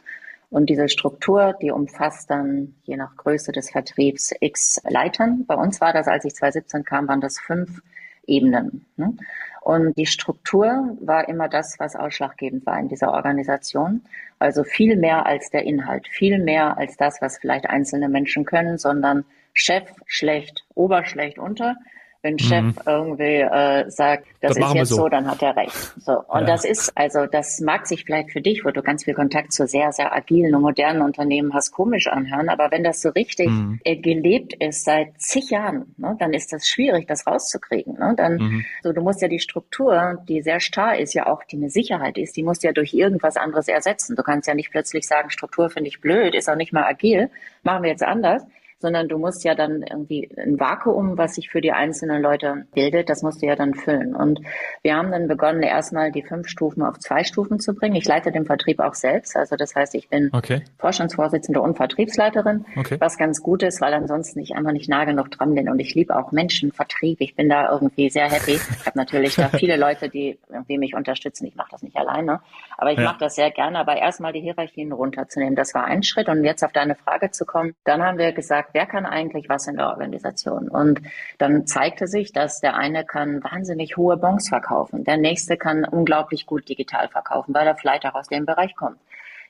und 0.49 0.69
diese 0.69 0.87
Struktur, 0.87 1.55
die 1.61 1.71
umfasst 1.71 2.29
dann 2.29 2.75
je 2.83 2.95
nach 2.95 3.15
Größe 3.17 3.51
des 3.51 3.71
Vertriebs 3.71 4.33
x 4.39 4.81
Leitern. 4.87 5.45
Bei 5.45 5.55
uns 5.55 5.81
war 5.81 5.93
das, 5.93 6.07
als 6.07 6.25
ich 6.25 6.35
2017 6.35 6.83
kam, 6.83 7.07
waren 7.07 7.21
das 7.21 7.39
fünf 7.39 7.81
Ebenen. 8.27 8.85
Ne? 8.97 9.15
Und 9.61 9.97
die 9.97 10.05
Struktur 10.05 10.97
war 11.01 11.27
immer 11.27 11.49
das, 11.49 11.79
was 11.79 11.95
ausschlaggebend 11.95 12.65
war 12.65 12.79
in 12.79 12.87
dieser 12.87 13.11
Organisation. 13.11 14.01
Also 14.39 14.63
viel 14.63 14.95
mehr 14.95 15.25
als 15.25 15.49
der 15.49 15.63
Inhalt, 15.63 16.07
viel 16.07 16.39
mehr 16.39 16.77
als 16.77 16.95
das, 16.95 17.21
was 17.21 17.39
vielleicht 17.39 17.69
einzelne 17.69 18.07
Menschen 18.07 18.45
können, 18.45 18.77
sondern 18.77 19.25
Chef 19.53 19.89
schlecht, 20.05 20.65
Oberschlecht, 20.75 21.39
unter 21.39 21.75
wenn 22.21 22.39
Chef 22.39 22.63
mhm. 22.63 22.75
irgendwie 22.85 23.41
äh, 23.41 23.89
sagt, 23.89 24.27
das, 24.41 24.55
das 24.55 24.69
ist 24.69 24.75
jetzt 24.75 24.89
so. 24.89 24.95
so. 24.95 25.09
dann 25.09 25.29
hat 25.29 25.41
er 25.41 25.55
recht. 25.55 25.73
So 25.99 26.13
und 26.27 26.41
ja. 26.41 26.45
das 26.45 26.65
ist 26.65 26.91
also, 26.95 27.25
das 27.25 27.59
mag 27.59 27.87
sich 27.87 28.05
vielleicht 28.05 28.31
für 28.31 28.41
dich, 28.41 28.65
wo 28.65 28.71
du 28.71 28.81
ganz 28.81 29.03
viel 29.03 29.13
Kontakt 29.13 29.53
zu 29.53 29.67
sehr 29.67 29.91
sehr 29.91 30.13
agilen 30.13 30.53
und 30.55 30.61
modernen 30.61 31.01
Unternehmen 31.01 31.53
hast, 31.53 31.71
komisch 31.71 32.07
anhören, 32.07 32.49
aber 32.49 32.71
wenn 32.71 32.83
das 32.83 33.01
so 33.01 33.09
richtig 33.09 33.49
mhm. 33.49 33.79
äh, 33.83 33.95
gelebt 33.95 34.53
ist 34.53 34.83
seit 34.83 35.19
zig 35.19 35.49
Jahren, 35.49 35.93
ne, 35.97 36.15
dann 36.19 36.33
ist 36.33 36.53
das 36.53 36.67
schwierig, 36.67 37.07
das 37.07 37.27
rauszukriegen. 37.27 37.93
Ne? 37.93 38.13
Dann 38.17 38.37
mhm. 38.37 38.65
so, 38.83 38.93
du 38.93 39.01
musst 39.01 39.21
ja 39.21 39.27
die 39.27 39.39
Struktur, 39.39 40.23
die 40.27 40.41
sehr 40.41 40.59
starr 40.59 40.97
ist, 40.97 41.13
ja 41.13 41.27
auch 41.27 41.43
die 41.43 41.57
eine 41.57 41.69
Sicherheit 41.69 42.17
ist, 42.17 42.35
die 42.37 42.43
musst 42.43 42.63
du 42.63 42.67
ja 42.67 42.73
durch 42.73 42.93
irgendwas 42.93 43.37
anderes 43.37 43.67
ersetzen. 43.67 44.15
Du 44.15 44.23
kannst 44.23 44.47
ja 44.47 44.53
nicht 44.53 44.71
plötzlich 44.71 45.07
sagen, 45.07 45.29
Struktur 45.29 45.69
finde 45.69 45.89
ich 45.89 46.01
blöd, 46.01 46.35
ist 46.35 46.49
auch 46.49 46.55
nicht 46.55 46.73
mal 46.73 46.83
agil, 46.83 47.29
machen 47.63 47.83
wir 47.83 47.89
jetzt 47.89 48.03
anders 48.03 48.43
sondern 48.79 49.07
du 49.07 49.17
musst 49.17 49.43
ja 49.43 49.55
dann 49.55 49.81
irgendwie 49.81 50.29
ein 50.37 50.59
Vakuum, 50.59 51.17
was 51.17 51.35
sich 51.35 51.49
für 51.49 51.61
die 51.61 51.71
einzelnen 51.71 52.21
Leute 52.21 52.65
bildet, 52.73 53.09
das 53.09 53.23
musst 53.23 53.41
du 53.41 53.47
ja 53.47 53.55
dann 53.55 53.73
füllen. 53.73 54.15
Und 54.15 54.39
wir 54.83 54.95
haben 54.95 55.11
dann 55.11 55.27
begonnen, 55.27 55.63
erstmal 55.63 56.11
die 56.11 56.23
fünf 56.23 56.47
Stufen 56.47 56.83
auf 56.83 56.99
zwei 56.99 57.23
Stufen 57.23 57.59
zu 57.59 57.73
bringen. 57.73 57.95
Ich 57.95 58.05
leite 58.05 58.31
den 58.31 58.45
Vertrieb 58.45 58.79
auch 58.79 58.93
selbst. 58.93 59.35
Also 59.35 59.55
das 59.55 59.75
heißt, 59.75 59.95
ich 59.95 60.09
bin 60.09 60.29
okay. 60.33 60.63
Vorstandsvorsitzende 60.77 61.59
und 61.59 61.75
Vertriebsleiterin, 61.75 62.65
okay. 62.77 62.97
was 62.99 63.17
ganz 63.17 63.41
gut 63.41 63.63
ist, 63.63 63.81
weil 63.81 63.93
ansonsten 63.93 64.39
ich 64.39 64.55
einfach 64.55 64.71
nicht 64.71 64.89
nah 64.89 65.05
genug 65.05 65.31
dran 65.31 65.55
bin. 65.55 65.69
Und 65.69 65.79
ich 65.79 65.95
liebe 65.95 66.15
auch 66.15 66.31
Menschen, 66.31 66.71
Vertrieb. 66.71 67.19
Ich 67.21 67.35
bin 67.35 67.49
da 67.49 67.71
irgendwie 67.71 68.09
sehr 68.09 68.29
happy. 68.29 68.53
Ich 68.53 68.85
habe 68.85 68.97
natürlich 68.97 69.35
da 69.35 69.49
viele 69.49 69.77
Leute, 69.77 70.09
die 70.09 70.37
irgendwie 70.49 70.77
mich 70.77 70.95
unterstützen. 70.95 71.45
Ich 71.47 71.55
mache 71.55 71.69
das 71.71 71.81
nicht 71.81 71.97
alleine, 71.97 72.41
aber 72.77 72.91
ich 72.91 72.99
ja. 72.99 73.05
mache 73.05 73.19
das 73.19 73.35
sehr 73.35 73.51
gerne. 73.51 73.79
Aber 73.79 73.95
erstmal 73.95 74.33
die 74.33 74.41
Hierarchien 74.41 74.91
runterzunehmen, 74.91 75.55
das 75.55 75.73
war 75.73 75.85
ein 75.85 76.03
Schritt. 76.03 76.29
Und 76.29 76.43
jetzt 76.43 76.63
auf 76.63 76.71
deine 76.71 76.95
Frage 76.95 77.31
zu 77.31 77.45
kommen, 77.45 77.73
dann 77.83 78.03
haben 78.03 78.17
wir 78.17 78.31
gesagt, 78.31 78.66
gefragt, 78.67 78.69
wer 78.73 78.85
kann 78.85 79.05
eigentlich 79.05 79.49
was 79.49 79.67
in 79.67 79.77
der 79.77 79.87
Organisation? 79.87 80.69
Und 80.69 81.01
dann 81.37 81.65
zeigte 81.65 82.07
sich, 82.07 82.33
dass 82.33 82.59
der 82.59 82.75
eine 82.75 83.05
kann 83.05 83.43
wahnsinnig 83.43 83.97
hohe 83.97 84.17
Bons 84.17 84.49
verkaufen, 84.49 85.03
der 85.03 85.17
nächste 85.17 85.57
kann 85.57 85.85
unglaublich 85.85 86.45
gut 86.45 86.67
digital 86.69 87.07
verkaufen, 87.09 87.53
weil 87.53 87.67
er 87.67 87.75
vielleicht 87.75 88.05
auch 88.05 88.15
aus 88.15 88.27
dem 88.27 88.45
Bereich 88.45 88.75
kommt. 88.75 88.97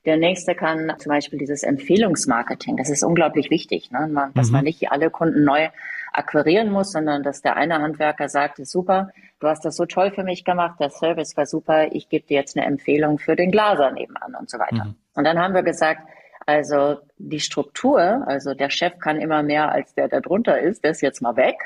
Der 0.05 0.17
nächste 0.17 0.55
kann 0.55 0.93
zum 0.99 1.09
Beispiel 1.09 1.37
dieses 1.37 1.63
Empfehlungsmarketing. 1.63 2.77
Das 2.77 2.89
ist 2.89 3.03
unglaublich 3.03 3.49
wichtig, 3.49 3.91
ne? 3.91 4.07
man, 4.07 4.33
dass 4.35 4.47
mhm. 4.47 4.53
man 4.53 4.63
nicht 4.63 4.89
alle 4.89 5.09
Kunden 5.09 5.43
neu 5.43 5.67
akquirieren 6.13 6.71
muss, 6.71 6.93
sondern 6.93 7.23
dass 7.23 7.41
der 7.41 7.57
eine 7.57 7.81
Handwerker 7.81 8.29
sagt, 8.29 8.65
super, 8.65 9.09
du 9.39 9.47
hast 9.47 9.65
das 9.65 9.75
so 9.75 9.85
toll 9.85 10.11
für 10.11 10.23
mich 10.23 10.45
gemacht, 10.45 10.79
der 10.79 10.91
Service 10.91 11.35
war 11.35 11.45
super, 11.45 11.91
ich 11.91 12.07
gebe 12.07 12.25
dir 12.25 12.35
jetzt 12.35 12.55
eine 12.55 12.65
Empfehlung 12.65 13.19
für 13.19 13.35
den 13.35 13.51
Glaser 13.51 13.91
nebenan 13.91 14.33
und 14.39 14.49
so 14.49 14.57
weiter. 14.59 14.85
Mhm. 14.85 14.95
Und 15.13 15.23
dann 15.25 15.39
haben 15.39 15.53
wir 15.53 15.63
gesagt, 15.63 16.01
also 16.47 16.97
die 17.17 17.41
Struktur, 17.41 18.23
also 18.25 18.53
der 18.53 18.69
Chef 18.69 18.97
kann 18.99 19.19
immer 19.19 19.43
mehr 19.43 19.71
als 19.71 19.93
der, 19.93 20.07
der 20.07 20.21
drunter 20.21 20.59
ist, 20.59 20.83
der 20.83 20.91
ist 20.91 21.01
jetzt 21.01 21.21
mal 21.21 21.35
weg. 21.35 21.57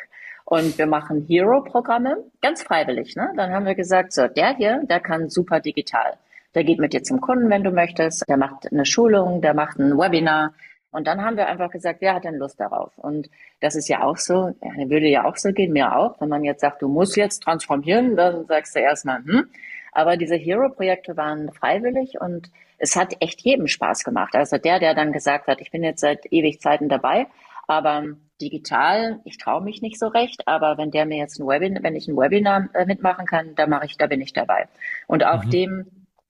Und 0.44 0.78
wir 0.78 0.88
machen 0.88 1.24
Hero-Programme, 1.28 2.26
ganz 2.42 2.64
freiwillig. 2.64 3.16
Ne? 3.16 3.32
Dann 3.38 3.54
haben 3.54 3.66
wir 3.66 3.76
gesagt, 3.76 4.12
so, 4.12 4.28
der 4.28 4.56
hier, 4.56 4.82
der 4.84 5.00
kann 5.00 5.30
super 5.30 5.60
digital. 5.60 6.18
Der 6.56 6.64
geht 6.64 6.80
mit 6.80 6.94
dir 6.94 7.04
zum 7.04 7.22
Kunden, 7.22 7.50
wenn 7.50 7.64
du 7.64 7.72
möchtest. 7.72 8.28
Der 8.28 8.38
macht 8.38 8.70
eine 8.70 8.86
Schulung, 8.86 9.42
der 9.42 9.54
macht 9.54 9.78
ein 9.78 9.98
Webinar. 9.98 10.54
Und 10.90 11.08
dann 11.08 11.24
haben 11.24 11.38
wir 11.38 11.48
einfach 11.48 11.70
gesagt, 11.70 12.02
wer 12.02 12.16
hat 12.16 12.26
denn 12.26 12.36
Lust 12.36 12.60
darauf? 12.60 12.92
Und 12.98 13.30
das 13.62 13.76
ist 13.76 13.88
ja 13.88 14.04
auch 14.04 14.18
so, 14.18 14.54
würde 14.62 15.08
ja 15.08 15.26
auch 15.26 15.38
so 15.38 15.54
gehen, 15.54 15.72
mir 15.72 15.96
auch. 15.96 16.20
Wenn 16.20 16.28
man 16.28 16.44
jetzt 16.44 16.62
sagt, 16.62 16.82
du 16.82 16.90
musst 16.90 17.16
jetzt 17.16 17.44
transformieren, 17.44 18.16
dann 18.18 18.46
sagst 18.48 18.76
du 18.76 18.80
erstmal, 18.80 19.20
hm. 19.24 19.48
Aber 19.92 20.18
diese 20.18 20.36
Hero-Projekte 20.36 21.18
waren 21.18 21.52
freiwillig 21.52 22.20
und 22.20 22.50
es 22.78 22.96
hat 22.96 23.16
echt 23.20 23.42
jedem 23.42 23.68
Spaß 23.68 24.04
gemacht. 24.04 24.36
Also 24.36 24.58
der, 24.58 24.80
der 24.80 24.96
dann 24.96 25.12
gesagt 25.12 25.48
hat, 25.48 25.62
ich 25.62 25.72
bin 25.72 25.84
jetzt 25.84 26.02
seit 26.02 26.32
ewig 26.32 26.62
Zeiten 26.62 26.90
dabei, 26.90 27.28
aber 27.68 28.04
digital, 28.42 29.20
ich 29.24 29.38
traue 29.38 29.62
mich 29.62 29.82
nicht 29.82 30.00
so 30.00 30.08
recht, 30.08 30.48
aber 30.48 30.78
wenn 30.78 30.92
der 30.92 31.06
mir 31.06 31.18
jetzt 31.18 31.40
ein 31.40 31.48
Webinar, 31.48 31.84
wenn 31.84 31.96
ich 31.96 32.08
ein 32.08 32.18
Webinar 32.18 32.70
äh, 32.74 32.86
mitmachen 32.86 33.26
kann, 33.26 33.56
da 33.56 33.68
mache 33.68 33.86
ich, 33.86 33.98
da 33.98 34.08
bin 34.08 34.20
ich 34.20 34.34
dabei. 34.34 34.68
Und 35.08 35.24
auch 35.24 35.44
mhm. 35.46 35.50
dem, 35.52 35.86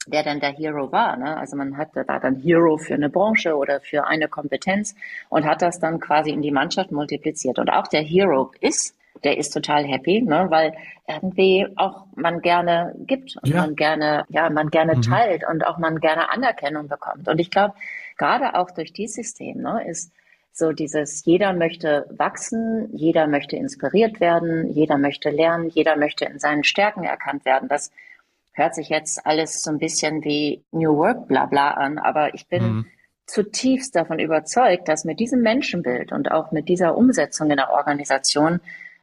der 0.07 0.23
dann 0.23 0.39
der 0.39 0.51
Hero 0.51 0.91
war. 0.91 1.15
Ne? 1.15 1.37
Also 1.37 1.55
man 1.55 1.77
hat, 1.77 1.95
war 1.95 2.19
dann 2.19 2.35
Hero 2.35 2.77
für 2.77 2.95
eine 2.95 3.09
Branche 3.09 3.55
oder 3.55 3.79
für 3.79 4.07
eine 4.07 4.27
Kompetenz 4.27 4.95
und 5.29 5.45
hat 5.45 5.61
das 5.61 5.79
dann 5.79 5.99
quasi 5.99 6.31
in 6.31 6.41
die 6.41 6.51
Mannschaft 6.51 6.91
multipliziert. 6.91 7.59
Und 7.59 7.69
auch 7.69 7.87
der 7.87 8.01
Hero 8.01 8.51
ist 8.59 8.95
der 9.23 9.37
ist 9.37 9.51
total 9.51 9.85
happy, 9.85 10.21
ne, 10.21 10.47
weil 10.49 10.73
irgendwie 11.07 11.67
auch 11.75 12.05
man 12.15 12.41
gerne 12.41 12.95
gibt 13.05 13.35
und 13.37 13.49
ja. 13.49 13.61
man 13.61 13.75
gerne, 13.75 14.25
ja, 14.29 14.49
man 14.49 14.69
gerne 14.69 14.95
mhm. 14.95 15.01
teilt 15.01 15.43
und 15.47 15.65
auch 15.65 15.77
man 15.77 15.99
gerne 15.99 16.31
Anerkennung 16.31 16.87
bekommt. 16.87 17.27
Und 17.27 17.39
ich 17.39 17.51
glaube, 17.51 17.73
gerade 18.17 18.55
auch 18.55 18.71
durch 18.71 18.93
dieses 18.93 19.15
System, 19.15 19.61
ne, 19.61 19.87
ist 19.87 20.11
so 20.53 20.71
dieses, 20.71 21.23
jeder 21.25 21.53
möchte 21.53 22.05
wachsen, 22.09 22.89
jeder 22.93 23.27
möchte 23.27 23.55
inspiriert 23.55 24.19
werden, 24.19 24.69
jeder 24.69 24.97
möchte 24.97 25.29
lernen, 25.29 25.69
jeder 25.69 25.95
möchte 25.95 26.25
in 26.25 26.39
seinen 26.39 26.63
Stärken 26.63 27.03
erkannt 27.03 27.45
werden. 27.45 27.69
Das 27.69 27.91
hört 28.53 28.75
sich 28.75 28.89
jetzt 28.89 29.25
alles 29.25 29.63
so 29.63 29.71
ein 29.71 29.79
bisschen 29.79 30.23
wie 30.23 30.63
New 30.71 30.97
Work 30.97 31.27
bla 31.27 31.45
bla 31.45 31.71
an, 31.71 31.97
aber 31.97 32.33
ich 32.33 32.47
bin 32.47 32.63
mhm. 32.63 32.85
zutiefst 33.25 33.95
davon 33.95 34.19
überzeugt, 34.19 34.89
dass 34.89 35.05
mit 35.05 35.19
diesem 35.19 35.41
Menschenbild 35.41 36.11
und 36.11 36.31
auch 36.31 36.51
mit 36.51 36.67
dieser 36.67 36.97
Umsetzung 36.97 37.49
in 37.49 37.57
der 37.57 37.71
Organisation 37.71 38.59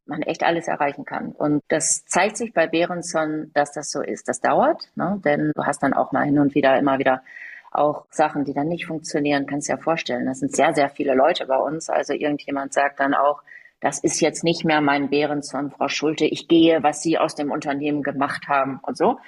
man 0.08 0.22
echt 0.22 0.42
alles 0.42 0.68
erreichen 0.68 1.04
kann. 1.04 1.32
Und 1.32 1.62
das 1.68 2.04
zeigt 2.06 2.36
sich 2.36 2.52
bei 2.52 2.66
Behrenson, 2.66 3.50
dass 3.54 3.72
das 3.72 3.90
so 3.90 4.00
ist. 4.00 4.28
Das 4.28 4.40
dauert, 4.40 4.90
ne? 4.96 5.20
denn 5.24 5.52
du 5.54 5.64
hast 5.64 5.82
dann 5.82 5.94
auch 5.94 6.12
mal 6.12 6.24
hin 6.24 6.38
und 6.38 6.54
wieder 6.54 6.78
immer 6.78 6.98
wieder 6.98 7.22
auch 7.70 8.06
Sachen, 8.10 8.44
die 8.44 8.54
dann 8.54 8.68
nicht 8.68 8.86
funktionieren, 8.86 9.46
kannst 9.46 9.68
du 9.68 9.72
ja 9.72 9.78
vorstellen. 9.78 10.26
Das 10.26 10.40
sind 10.40 10.54
sehr, 10.54 10.74
sehr 10.74 10.88
viele 10.88 11.14
Leute 11.14 11.46
bei 11.46 11.56
uns. 11.56 11.90
Also 11.90 12.14
irgendjemand 12.14 12.72
sagt 12.72 13.00
dann 13.00 13.14
auch, 13.14 13.42
das 13.80 14.00
ist 14.00 14.20
jetzt 14.20 14.42
nicht 14.42 14.64
mehr 14.64 14.80
mein 14.80 15.08
Behrenson, 15.10 15.70
Frau 15.70 15.88
Schulte, 15.88 16.24
ich 16.24 16.48
gehe, 16.48 16.82
was 16.82 17.02
Sie 17.02 17.18
aus 17.18 17.34
dem 17.34 17.52
Unternehmen 17.52 18.02
gemacht 18.02 18.48
haben 18.48 18.80
und 18.82 18.96
so. 18.96 19.18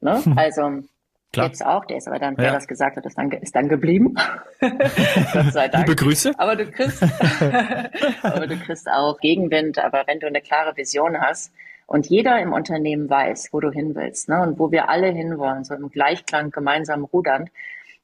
Ne? 0.00 0.22
Also 0.36 0.82
Klar. 1.32 1.48
Jetzt 1.48 1.64
auch, 1.64 1.84
der 1.84 1.98
ist 1.98 2.08
aber 2.08 2.18
dann, 2.18 2.36
ja. 2.36 2.44
der 2.44 2.52
das 2.52 2.66
gesagt 2.66 2.96
hat, 2.96 3.04
ist 3.04 3.18
dann, 3.18 3.30
ist 3.30 3.54
dann 3.54 3.68
geblieben. 3.68 4.14
Gott 4.60 5.52
sei 5.52 5.68
Dank. 5.68 5.86
Liebe 5.86 5.96
Grüße. 5.96 6.32
Aber 6.38 6.56
du 6.56 6.70
kriegst, 6.70 7.02
aber 8.22 8.46
du 8.46 8.56
kriegst 8.56 8.88
auch 8.90 9.18
Gegenwind. 9.20 9.78
Aber 9.78 10.04
wenn 10.06 10.20
du 10.20 10.26
eine 10.26 10.40
klare 10.40 10.74
Vision 10.76 11.20
hast 11.20 11.52
und 11.86 12.06
jeder 12.06 12.40
im 12.40 12.54
Unternehmen 12.54 13.10
weiß, 13.10 13.50
wo 13.52 13.60
du 13.60 13.70
hin 13.70 13.94
willst, 13.94 14.30
ne, 14.30 14.40
und 14.40 14.58
wo 14.58 14.70
wir 14.72 14.88
alle 14.88 15.08
hinwollen, 15.08 15.64
so 15.64 15.74
im 15.74 15.90
Gleichklang 15.90 16.50
gemeinsam 16.50 17.04
rudern, 17.04 17.50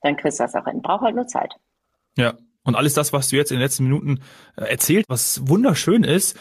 dann 0.02 0.16
kriegst 0.18 0.38
du 0.38 0.44
das 0.44 0.54
auch 0.54 0.66
hin. 0.66 0.82
Braucht 0.82 1.02
halt 1.02 1.16
nur 1.16 1.26
Zeit. 1.26 1.54
Ja. 2.16 2.34
Und 2.66 2.76
alles 2.76 2.94
das, 2.94 3.12
was 3.12 3.28
du 3.28 3.36
jetzt 3.36 3.52
in 3.52 3.58
den 3.58 3.62
letzten 3.62 3.84
Minuten 3.84 4.20
äh, 4.56 4.64
erzählt, 4.64 5.04
was 5.08 5.46
wunderschön 5.46 6.02
ist, 6.02 6.38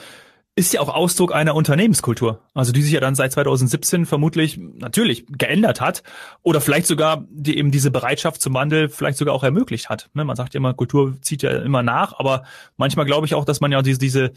ist 0.56 0.72
ja 0.72 0.82
auch 0.82 0.90
Ausdruck 0.90 1.34
einer 1.34 1.56
Unternehmenskultur, 1.56 2.42
also 2.54 2.72
die 2.72 2.84
sich 2.84 2.94
ja 2.94 3.00
dann 3.00 3.16
seit 3.16 3.32
2017 3.32 4.06
vermutlich 4.06 4.60
natürlich 4.60 5.26
geändert 5.28 5.82
hat 5.82 6.04
oder 6.44 6.62
vielleicht 6.62 6.86
sogar 6.86 7.26
die 7.30 7.58
eben 7.58 7.72
diese 7.72 7.90
Bereitschaft 7.90 8.40
zum 8.40 8.54
Wandel 8.54 8.90
vielleicht 8.90 9.18
sogar 9.18 9.34
auch 9.34 9.44
ermöglicht 9.44 9.90
hat. 9.90 10.12
Ne, 10.14 10.24
man 10.24 10.36
sagt 10.36 10.54
ja 10.54 10.60
immer, 10.60 10.76
Kultur 10.76 11.20
zieht 11.22 11.42
ja 11.42 11.52
immer 11.52 11.82
nach, 11.82 12.20
aber 12.20 12.44
manchmal 12.78 13.08
glaube 13.08 13.26
ich 13.26 13.34
auch, 13.34 13.46
dass 13.46 13.62
man 13.62 13.72
ja 13.72 13.82
diese, 13.82 13.98
diese 13.98 14.32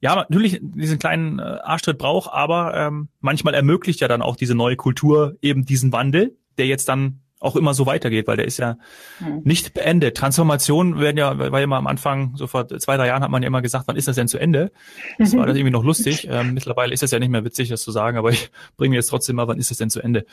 ja, 0.00 0.16
natürlich 0.16 0.60
diesen 0.60 0.98
kleinen 0.98 1.38
äh, 1.38 1.42
Arschtritt 1.42 1.96
braucht, 1.96 2.30
aber 2.30 2.74
ähm, 2.74 3.08
manchmal 3.20 3.54
ermöglicht 3.54 4.00
ja 4.00 4.08
dann 4.08 4.20
auch 4.20 4.36
diese 4.36 4.54
neue 4.54 4.76
Kultur 4.76 5.38
eben 5.40 5.64
diesen 5.64 5.92
Wandel, 5.92 6.36
der 6.58 6.66
jetzt 6.66 6.90
dann 6.90 7.20
auch 7.44 7.56
immer 7.56 7.74
so 7.74 7.86
weitergeht, 7.86 8.26
weil 8.26 8.36
der 8.36 8.46
ist 8.46 8.58
ja 8.58 8.76
mhm. 9.20 9.42
nicht 9.44 9.74
beendet. 9.74 10.16
Transformation 10.16 10.98
werden 10.98 11.16
ja, 11.16 11.38
war 11.38 11.58
ja 11.58 11.64
immer 11.64 11.76
am 11.76 11.86
Anfang, 11.86 12.32
so 12.36 12.46
vor 12.46 12.66
zwei, 12.68 12.96
drei 12.96 13.06
Jahren 13.06 13.22
hat 13.22 13.30
man 13.30 13.42
ja 13.42 13.48
immer 13.48 13.62
gesagt, 13.62 13.86
wann 13.86 13.96
ist 13.96 14.08
das 14.08 14.16
denn 14.16 14.28
zu 14.28 14.38
Ende? 14.38 14.72
Das 15.18 15.36
war 15.36 15.46
das 15.46 15.56
irgendwie 15.56 15.72
noch 15.72 15.84
lustig. 15.84 16.28
Ähm, 16.30 16.54
mittlerweile 16.54 16.92
ist 16.92 17.02
das 17.02 17.10
ja 17.10 17.18
nicht 17.18 17.30
mehr 17.30 17.44
witzig, 17.44 17.68
das 17.68 17.82
zu 17.82 17.90
sagen, 17.90 18.16
aber 18.16 18.30
ich 18.30 18.50
bringe 18.76 18.96
jetzt 18.96 19.08
trotzdem 19.08 19.36
mal, 19.36 19.48
wann 19.48 19.58
ist 19.58 19.70
das 19.70 19.78
denn 19.78 19.90
zu 19.90 20.00
Ende? 20.00 20.26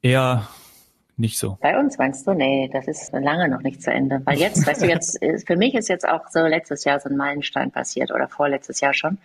Eher 0.00 0.48
nicht 1.18 1.38
so. 1.38 1.58
Bei 1.60 1.78
uns 1.78 1.98
meinst 1.98 2.26
du, 2.26 2.32
nee, 2.32 2.70
das 2.72 2.86
ist 2.86 3.12
lange 3.12 3.48
noch 3.48 3.62
nicht 3.62 3.82
zu 3.82 3.90
Ende. 3.90 4.22
Weil 4.24 4.38
jetzt, 4.38 4.64
weißt 4.66 4.82
du, 4.82 4.86
jetzt, 4.86 5.18
für 5.46 5.56
mich 5.56 5.74
ist 5.74 5.88
jetzt 5.88 6.08
auch 6.08 6.28
so 6.28 6.46
letztes 6.46 6.84
Jahr 6.84 7.00
so 7.00 7.08
ein 7.08 7.16
Meilenstein 7.16 7.72
passiert 7.72 8.12
oder 8.12 8.28
vorletztes 8.28 8.80
Jahr 8.80 8.94
schon. 8.94 9.18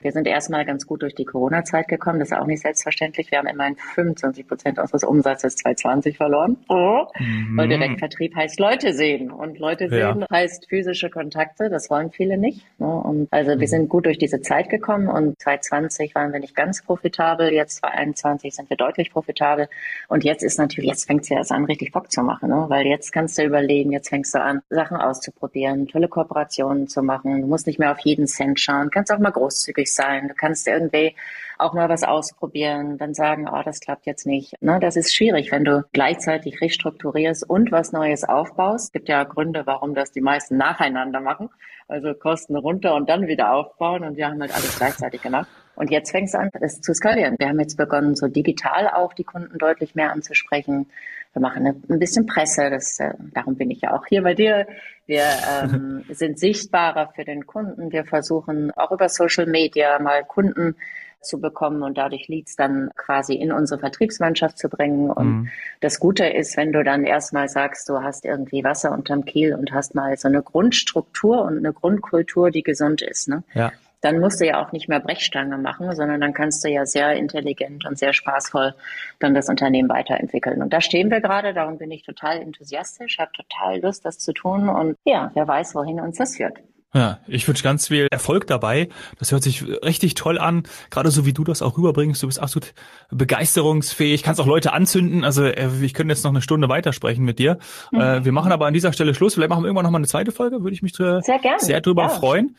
Wir 0.00 0.12
sind 0.12 0.26
erstmal 0.26 0.64
ganz 0.64 0.86
gut 0.86 1.02
durch 1.02 1.14
die 1.14 1.24
Corona-Zeit 1.24 1.88
gekommen. 1.88 2.18
Das 2.18 2.30
ist 2.30 2.36
auch 2.36 2.46
nicht 2.46 2.62
selbstverständlich. 2.62 3.30
Wir 3.30 3.38
haben 3.38 3.46
immerhin 3.46 3.76
25 3.76 4.46
Prozent 4.46 4.78
unseres 4.78 5.04
Umsatzes 5.04 5.56
2020 5.56 6.16
verloren. 6.16 6.56
Oh. 6.68 7.06
Mhm. 7.18 7.56
Weil 7.56 7.68
Direktvertrieb 7.68 8.36
heißt 8.36 8.60
Leute 8.60 8.92
sehen. 8.92 9.30
Und 9.30 9.58
Leute 9.58 9.88
sehen 9.88 10.20
ja. 10.20 10.26
heißt 10.30 10.68
physische 10.68 11.08
Kontakte. 11.10 11.70
Das 11.70 11.88
wollen 11.90 12.10
viele 12.10 12.36
nicht. 12.36 12.64
Ne? 12.78 12.86
Und 12.86 13.28
also 13.30 13.52
wir 13.52 13.56
mhm. 13.56 13.66
sind 13.66 13.88
gut 13.88 14.06
durch 14.06 14.18
diese 14.18 14.40
Zeit 14.42 14.68
gekommen 14.68 15.08
und 15.08 15.40
2020 15.40 16.14
waren 16.14 16.32
wir 16.32 16.40
nicht 16.40 16.54
ganz 16.54 16.82
profitabel. 16.82 17.52
Jetzt 17.52 17.78
2021 17.78 18.54
sind 18.54 18.70
wir 18.70 18.76
deutlich 18.76 19.10
profitabel. 19.10 19.68
Und 20.08 20.24
jetzt 20.24 20.42
ist 20.42 20.58
natürlich, 20.58 20.90
jetzt 20.90 21.06
fängt 21.06 21.22
es 21.22 21.30
ja 21.30 21.38
erst 21.38 21.52
an, 21.52 21.64
richtig 21.64 21.92
Bock 21.92 22.12
zu 22.12 22.22
machen. 22.22 22.50
Ne? 22.50 22.66
Weil 22.68 22.86
jetzt 22.86 23.12
kannst 23.12 23.38
du 23.38 23.44
überlegen, 23.44 23.92
jetzt 23.92 24.10
fängst 24.10 24.34
du 24.34 24.42
an, 24.42 24.60
Sachen 24.68 24.98
auszuprobieren, 24.98 25.88
tolle 25.88 26.08
Kooperationen 26.08 26.86
zu 26.86 27.02
machen. 27.02 27.40
Du 27.40 27.46
musst 27.46 27.66
nicht 27.66 27.78
mehr 27.78 27.92
auf 27.92 28.00
jeden 28.00 28.26
Cent 28.26 28.60
schauen. 28.60 28.90
Kannst 28.90 29.10
auch 29.10 29.18
mal 29.18 29.30
großzügig 29.30 29.85
sein. 29.92 30.28
Du 30.28 30.34
kannst 30.34 30.66
irgendwie 30.66 31.14
auch 31.58 31.74
mal 31.74 31.88
was 31.88 32.02
ausprobieren, 32.02 32.98
dann 32.98 33.14
sagen, 33.14 33.48
oh, 33.50 33.62
das 33.64 33.80
klappt 33.80 34.06
jetzt 34.06 34.26
nicht. 34.26 34.60
Ne, 34.62 34.78
das 34.80 34.96
ist 34.96 35.14
schwierig, 35.14 35.52
wenn 35.52 35.64
du 35.64 35.84
gleichzeitig 35.92 36.60
restrukturierst 36.60 37.48
und 37.48 37.72
was 37.72 37.92
Neues 37.92 38.24
aufbaust. 38.24 38.86
Es 38.86 38.92
gibt 38.92 39.08
ja 39.08 39.24
Gründe, 39.24 39.66
warum 39.66 39.94
das 39.94 40.12
die 40.12 40.20
meisten 40.20 40.56
nacheinander 40.56 41.20
machen. 41.20 41.50
Also 41.88 42.14
Kosten 42.14 42.56
runter 42.56 42.94
und 42.94 43.08
dann 43.08 43.26
wieder 43.26 43.52
aufbauen. 43.52 44.04
Und 44.04 44.16
wir 44.16 44.26
haben 44.28 44.40
halt 44.40 44.54
alles 44.54 44.76
gleichzeitig 44.76 45.22
gemacht. 45.22 45.48
Und 45.76 45.90
jetzt 45.90 46.10
fängt 46.10 46.28
es 46.28 46.34
an, 46.34 46.50
es 46.60 46.80
zu 46.80 46.94
skalieren. 46.94 47.36
Wir 47.38 47.48
haben 47.48 47.60
jetzt 47.60 47.76
begonnen, 47.76 48.16
so 48.16 48.28
digital 48.28 48.88
auch 48.88 49.12
die 49.12 49.24
Kunden 49.24 49.58
deutlich 49.58 49.94
mehr 49.94 50.10
anzusprechen. 50.10 50.86
Wir 51.32 51.42
machen 51.42 51.66
ein 51.66 51.98
bisschen 51.98 52.24
Presse, 52.24 52.70
das, 52.70 52.98
äh, 52.98 53.12
darum 53.34 53.56
bin 53.56 53.70
ich 53.70 53.82
ja 53.82 53.94
auch 53.94 54.06
hier 54.06 54.22
bei 54.22 54.32
dir. 54.32 54.66
Wir 55.04 55.24
ähm, 55.62 56.02
sind 56.10 56.38
sichtbarer 56.38 57.12
für 57.14 57.24
den 57.24 57.46
Kunden. 57.46 57.92
Wir 57.92 58.06
versuchen 58.06 58.70
auch 58.72 58.90
über 58.90 59.10
Social 59.10 59.46
Media 59.46 59.98
mal 59.98 60.24
Kunden 60.24 60.76
zu 61.20 61.40
bekommen 61.40 61.82
und 61.82 61.98
dadurch 61.98 62.28
Leads 62.28 62.56
dann 62.56 62.90
quasi 62.96 63.34
in 63.34 63.52
unsere 63.52 63.80
Vertriebsmannschaft 63.80 64.58
zu 64.58 64.68
bringen. 64.68 65.10
Und 65.10 65.26
mhm. 65.26 65.48
das 65.80 65.98
Gute 66.00 66.26
ist, 66.26 66.56
wenn 66.56 66.72
du 66.72 66.84
dann 66.84 67.04
erstmal 67.04 67.48
sagst, 67.48 67.88
du 67.88 68.02
hast 68.02 68.24
irgendwie 68.24 68.64
Wasser 68.64 68.92
unterm 68.92 69.24
Kiel 69.24 69.54
und 69.54 69.72
hast 69.72 69.94
mal 69.94 70.16
so 70.16 70.28
eine 70.28 70.42
Grundstruktur 70.42 71.42
und 71.42 71.58
eine 71.58 71.72
Grundkultur, 71.72 72.50
die 72.50 72.62
gesund 72.62 73.02
ist. 73.02 73.28
Ne? 73.28 73.42
Ja 73.54 73.72
dann 74.06 74.20
musst 74.20 74.40
du 74.40 74.46
ja 74.46 74.64
auch 74.64 74.70
nicht 74.72 74.88
mehr 74.88 75.00
Brechstange 75.00 75.58
machen, 75.58 75.94
sondern 75.96 76.20
dann 76.20 76.32
kannst 76.32 76.64
du 76.64 76.68
ja 76.68 76.86
sehr 76.86 77.14
intelligent 77.14 77.86
und 77.86 77.98
sehr 77.98 78.12
spaßvoll 78.12 78.74
dann 79.18 79.34
das 79.34 79.48
Unternehmen 79.48 79.88
weiterentwickeln. 79.88 80.62
Und 80.62 80.72
da 80.72 80.80
stehen 80.80 81.10
wir 81.10 81.20
gerade, 81.20 81.54
darum 81.54 81.78
bin 81.78 81.90
ich 81.90 82.04
total 82.04 82.40
enthusiastisch, 82.40 83.18
habe 83.18 83.32
total 83.32 83.80
Lust, 83.80 84.04
das 84.04 84.18
zu 84.18 84.32
tun 84.32 84.68
und 84.68 84.96
ja, 85.04 85.30
wer 85.34 85.48
weiß, 85.48 85.74
wohin 85.74 86.00
uns 86.00 86.18
das 86.18 86.36
führt. 86.36 86.58
Ja, 86.94 87.20
ich 87.26 87.46
wünsche 87.46 87.62
ganz 87.62 87.88
viel 87.88 88.06
Erfolg 88.10 88.46
dabei. 88.46 88.88
Das 89.18 89.32
hört 89.32 89.42
sich 89.42 89.64
richtig 89.84 90.14
toll 90.14 90.38
an, 90.38 90.62
gerade 90.90 91.10
so 91.10 91.26
wie 91.26 91.32
du 91.32 91.44
das 91.44 91.60
auch 91.60 91.76
rüberbringst. 91.76 92.22
Du 92.22 92.26
bist 92.26 92.40
absolut 92.40 92.72
begeisterungsfähig, 93.10 94.22
kannst 94.22 94.40
auch 94.40 94.46
Leute 94.46 94.72
anzünden. 94.72 95.24
Also 95.24 95.44
äh, 95.44 95.68
ich 95.82 95.92
könnte 95.94 96.12
jetzt 96.12 96.24
noch 96.24 96.30
eine 96.30 96.40
Stunde 96.40 96.68
weitersprechen 96.68 97.24
mit 97.24 97.38
dir. 97.38 97.58
Mhm. 97.92 98.24
Wir 98.24 98.32
machen 98.32 98.52
aber 98.52 98.66
an 98.66 98.74
dieser 98.74 98.92
Stelle 98.92 99.14
Schluss. 99.14 99.34
Vielleicht 99.34 99.50
machen 99.50 99.62
wir 99.62 99.66
irgendwann 99.66 99.84
noch 99.84 99.90
mal 99.90 99.98
eine 99.98 100.06
zweite 100.06 100.32
Folge. 100.32 100.62
Würde 100.62 100.74
ich 100.74 100.82
mich 100.82 100.94
sehr, 100.94 101.20
sehr 101.58 101.80
drüber 101.80 102.04
ja. 102.04 102.08
freuen. 102.08 102.56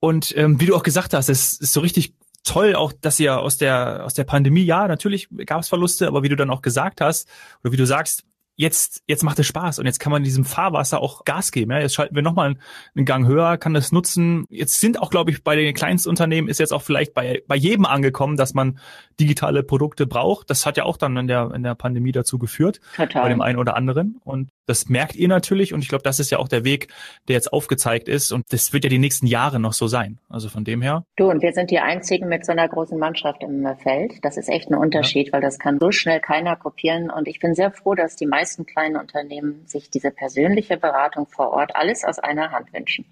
Und 0.00 0.36
ähm, 0.36 0.60
wie 0.60 0.66
du 0.66 0.74
auch 0.74 0.82
gesagt 0.82 1.14
hast, 1.14 1.28
es 1.28 1.54
ist 1.54 1.72
so 1.72 1.80
richtig 1.80 2.14
toll, 2.44 2.74
auch 2.74 2.92
dass 2.92 3.20
ihr 3.20 3.38
aus 3.38 3.58
der 3.58 4.04
aus 4.04 4.14
der 4.14 4.24
Pandemie, 4.24 4.62
ja, 4.62 4.88
natürlich 4.88 5.28
gab 5.44 5.60
es 5.60 5.68
Verluste, 5.68 6.06
aber 6.06 6.22
wie 6.22 6.28
du 6.28 6.36
dann 6.36 6.50
auch 6.50 6.62
gesagt 6.62 7.00
hast, 7.00 7.28
oder 7.62 7.72
wie 7.72 7.76
du 7.76 7.86
sagst, 7.86 8.24
jetzt, 8.58 9.02
jetzt 9.06 9.22
macht 9.22 9.38
es 9.38 9.46
Spaß 9.46 9.78
und 9.78 9.86
jetzt 9.86 10.00
kann 10.00 10.10
man 10.10 10.24
diesem 10.24 10.44
Fahrwasser 10.44 11.00
auch 11.00 11.24
Gas 11.24 11.52
geben. 11.52 11.70
Ja? 11.70 11.78
Jetzt 11.78 11.94
schalten 11.94 12.14
wir 12.14 12.22
nochmal 12.22 12.56
einen 12.94 13.06
Gang 13.06 13.26
höher, 13.26 13.56
kann 13.56 13.72
das 13.72 13.92
nutzen. 13.92 14.44
Jetzt 14.50 14.80
sind 14.80 15.00
auch, 15.00 15.10
glaube 15.10 15.30
ich, 15.30 15.44
bei 15.44 15.54
den 15.54 15.72
Kleinstunternehmen 15.74 16.50
ist 16.50 16.58
jetzt 16.58 16.72
auch 16.72 16.82
vielleicht 16.82 17.14
bei, 17.14 17.42
bei 17.46 17.54
jedem 17.54 17.86
angekommen, 17.86 18.36
dass 18.36 18.54
man 18.54 18.78
digitale 19.20 19.62
Produkte 19.62 20.06
braucht. 20.06 20.50
Das 20.50 20.66
hat 20.66 20.76
ja 20.76 20.84
auch 20.84 20.96
dann 20.96 21.16
in 21.16 21.28
der, 21.28 21.52
in 21.54 21.62
der 21.62 21.76
Pandemie 21.76 22.12
dazu 22.12 22.38
geführt, 22.38 22.80
Total. 22.96 23.22
bei 23.22 23.28
dem 23.28 23.40
einen 23.40 23.58
oder 23.58 23.76
anderen. 23.76 24.20
Und 24.24 24.50
das 24.66 24.88
merkt 24.88 25.16
ihr 25.16 25.28
natürlich 25.28 25.72
und 25.72 25.80
ich 25.80 25.88
glaube, 25.88 26.02
das 26.02 26.18
ist 26.18 26.30
ja 26.30 26.38
auch 26.38 26.48
der 26.48 26.64
Weg, 26.64 26.88
der 27.28 27.34
jetzt 27.34 27.52
aufgezeigt 27.52 28.08
ist 28.08 28.32
und 28.32 28.44
das 28.52 28.72
wird 28.72 28.84
ja 28.84 28.90
die 28.90 28.98
nächsten 28.98 29.26
Jahre 29.26 29.58
noch 29.58 29.72
so 29.72 29.86
sein. 29.86 30.18
Also 30.28 30.48
von 30.48 30.64
dem 30.64 30.82
her. 30.82 31.04
Du, 31.16 31.30
und 31.30 31.42
wir 31.42 31.52
sind 31.52 31.70
die 31.70 31.78
Einzigen 31.78 32.28
mit 32.28 32.44
so 32.44 32.52
einer 32.52 32.68
großen 32.68 32.98
Mannschaft 32.98 33.42
im 33.42 33.66
Feld. 33.82 34.22
Das 34.22 34.36
ist 34.36 34.48
echt 34.48 34.70
ein 34.70 34.74
Unterschied, 34.74 35.28
ja. 35.28 35.32
weil 35.34 35.40
das 35.40 35.58
kann 35.58 35.78
so 35.80 35.90
schnell 35.90 36.20
keiner 36.20 36.56
kopieren 36.56 37.08
und 37.08 37.28
ich 37.28 37.38
bin 37.38 37.54
sehr 37.54 37.70
froh, 37.70 37.94
dass 37.94 38.16
die 38.16 38.26
meisten 38.26 38.47
meisten 38.48 38.64
kleinen 38.64 38.96
Unternehmen 38.96 39.66
sich 39.66 39.90
diese 39.90 40.10
persönliche 40.10 40.78
Beratung 40.78 41.26
vor 41.26 41.50
Ort 41.50 41.76
alles 41.76 42.04
aus 42.04 42.18
einer 42.18 42.50
Hand 42.50 42.72
wünschen. 42.72 43.04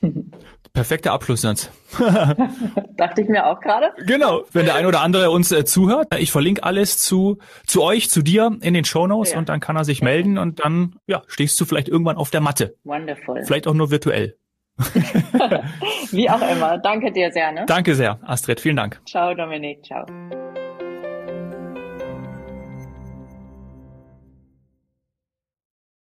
Perfekter 0.72 1.12
Abschlusssatz. 1.12 1.70
Dachte 2.96 3.20
ich 3.20 3.28
mir 3.28 3.46
auch 3.46 3.60
gerade. 3.60 3.92
Genau, 4.04 4.42
wenn 4.50 4.64
der 4.64 4.74
ein 4.74 4.86
oder 4.86 5.02
andere 5.02 5.30
uns 5.30 5.52
äh, 5.52 5.64
zuhört, 5.64 6.08
ich 6.18 6.32
verlinke 6.32 6.64
alles 6.64 6.98
zu 6.98 7.38
zu 7.64 7.84
euch, 7.84 8.10
zu 8.10 8.22
dir 8.22 8.58
in 8.60 8.74
den 8.74 8.84
Show 8.84 9.06
Notes 9.06 9.32
ja. 9.32 9.38
und 9.38 9.48
dann 9.48 9.60
kann 9.60 9.76
er 9.76 9.84
sich 9.84 10.02
melden 10.02 10.36
und 10.36 10.64
dann 10.64 10.96
ja, 11.06 11.22
stehst 11.28 11.60
du 11.60 11.64
vielleicht 11.64 11.88
irgendwann 11.88 12.16
auf 12.16 12.30
der 12.30 12.40
Matte. 12.40 12.74
Wonderful. 12.82 13.44
Vielleicht 13.44 13.68
auch 13.68 13.74
nur 13.74 13.92
virtuell. 13.92 14.36
Wie 16.10 16.28
auch 16.28 16.42
immer. 16.42 16.78
Danke 16.78 17.12
dir 17.12 17.30
sehr. 17.30 17.52
Ne? 17.52 17.66
Danke 17.66 17.94
sehr, 17.94 18.18
Astrid. 18.24 18.58
Vielen 18.58 18.74
Dank. 18.74 19.00
Ciao, 19.06 19.32
Dominik. 19.32 19.84
Ciao. 19.84 20.04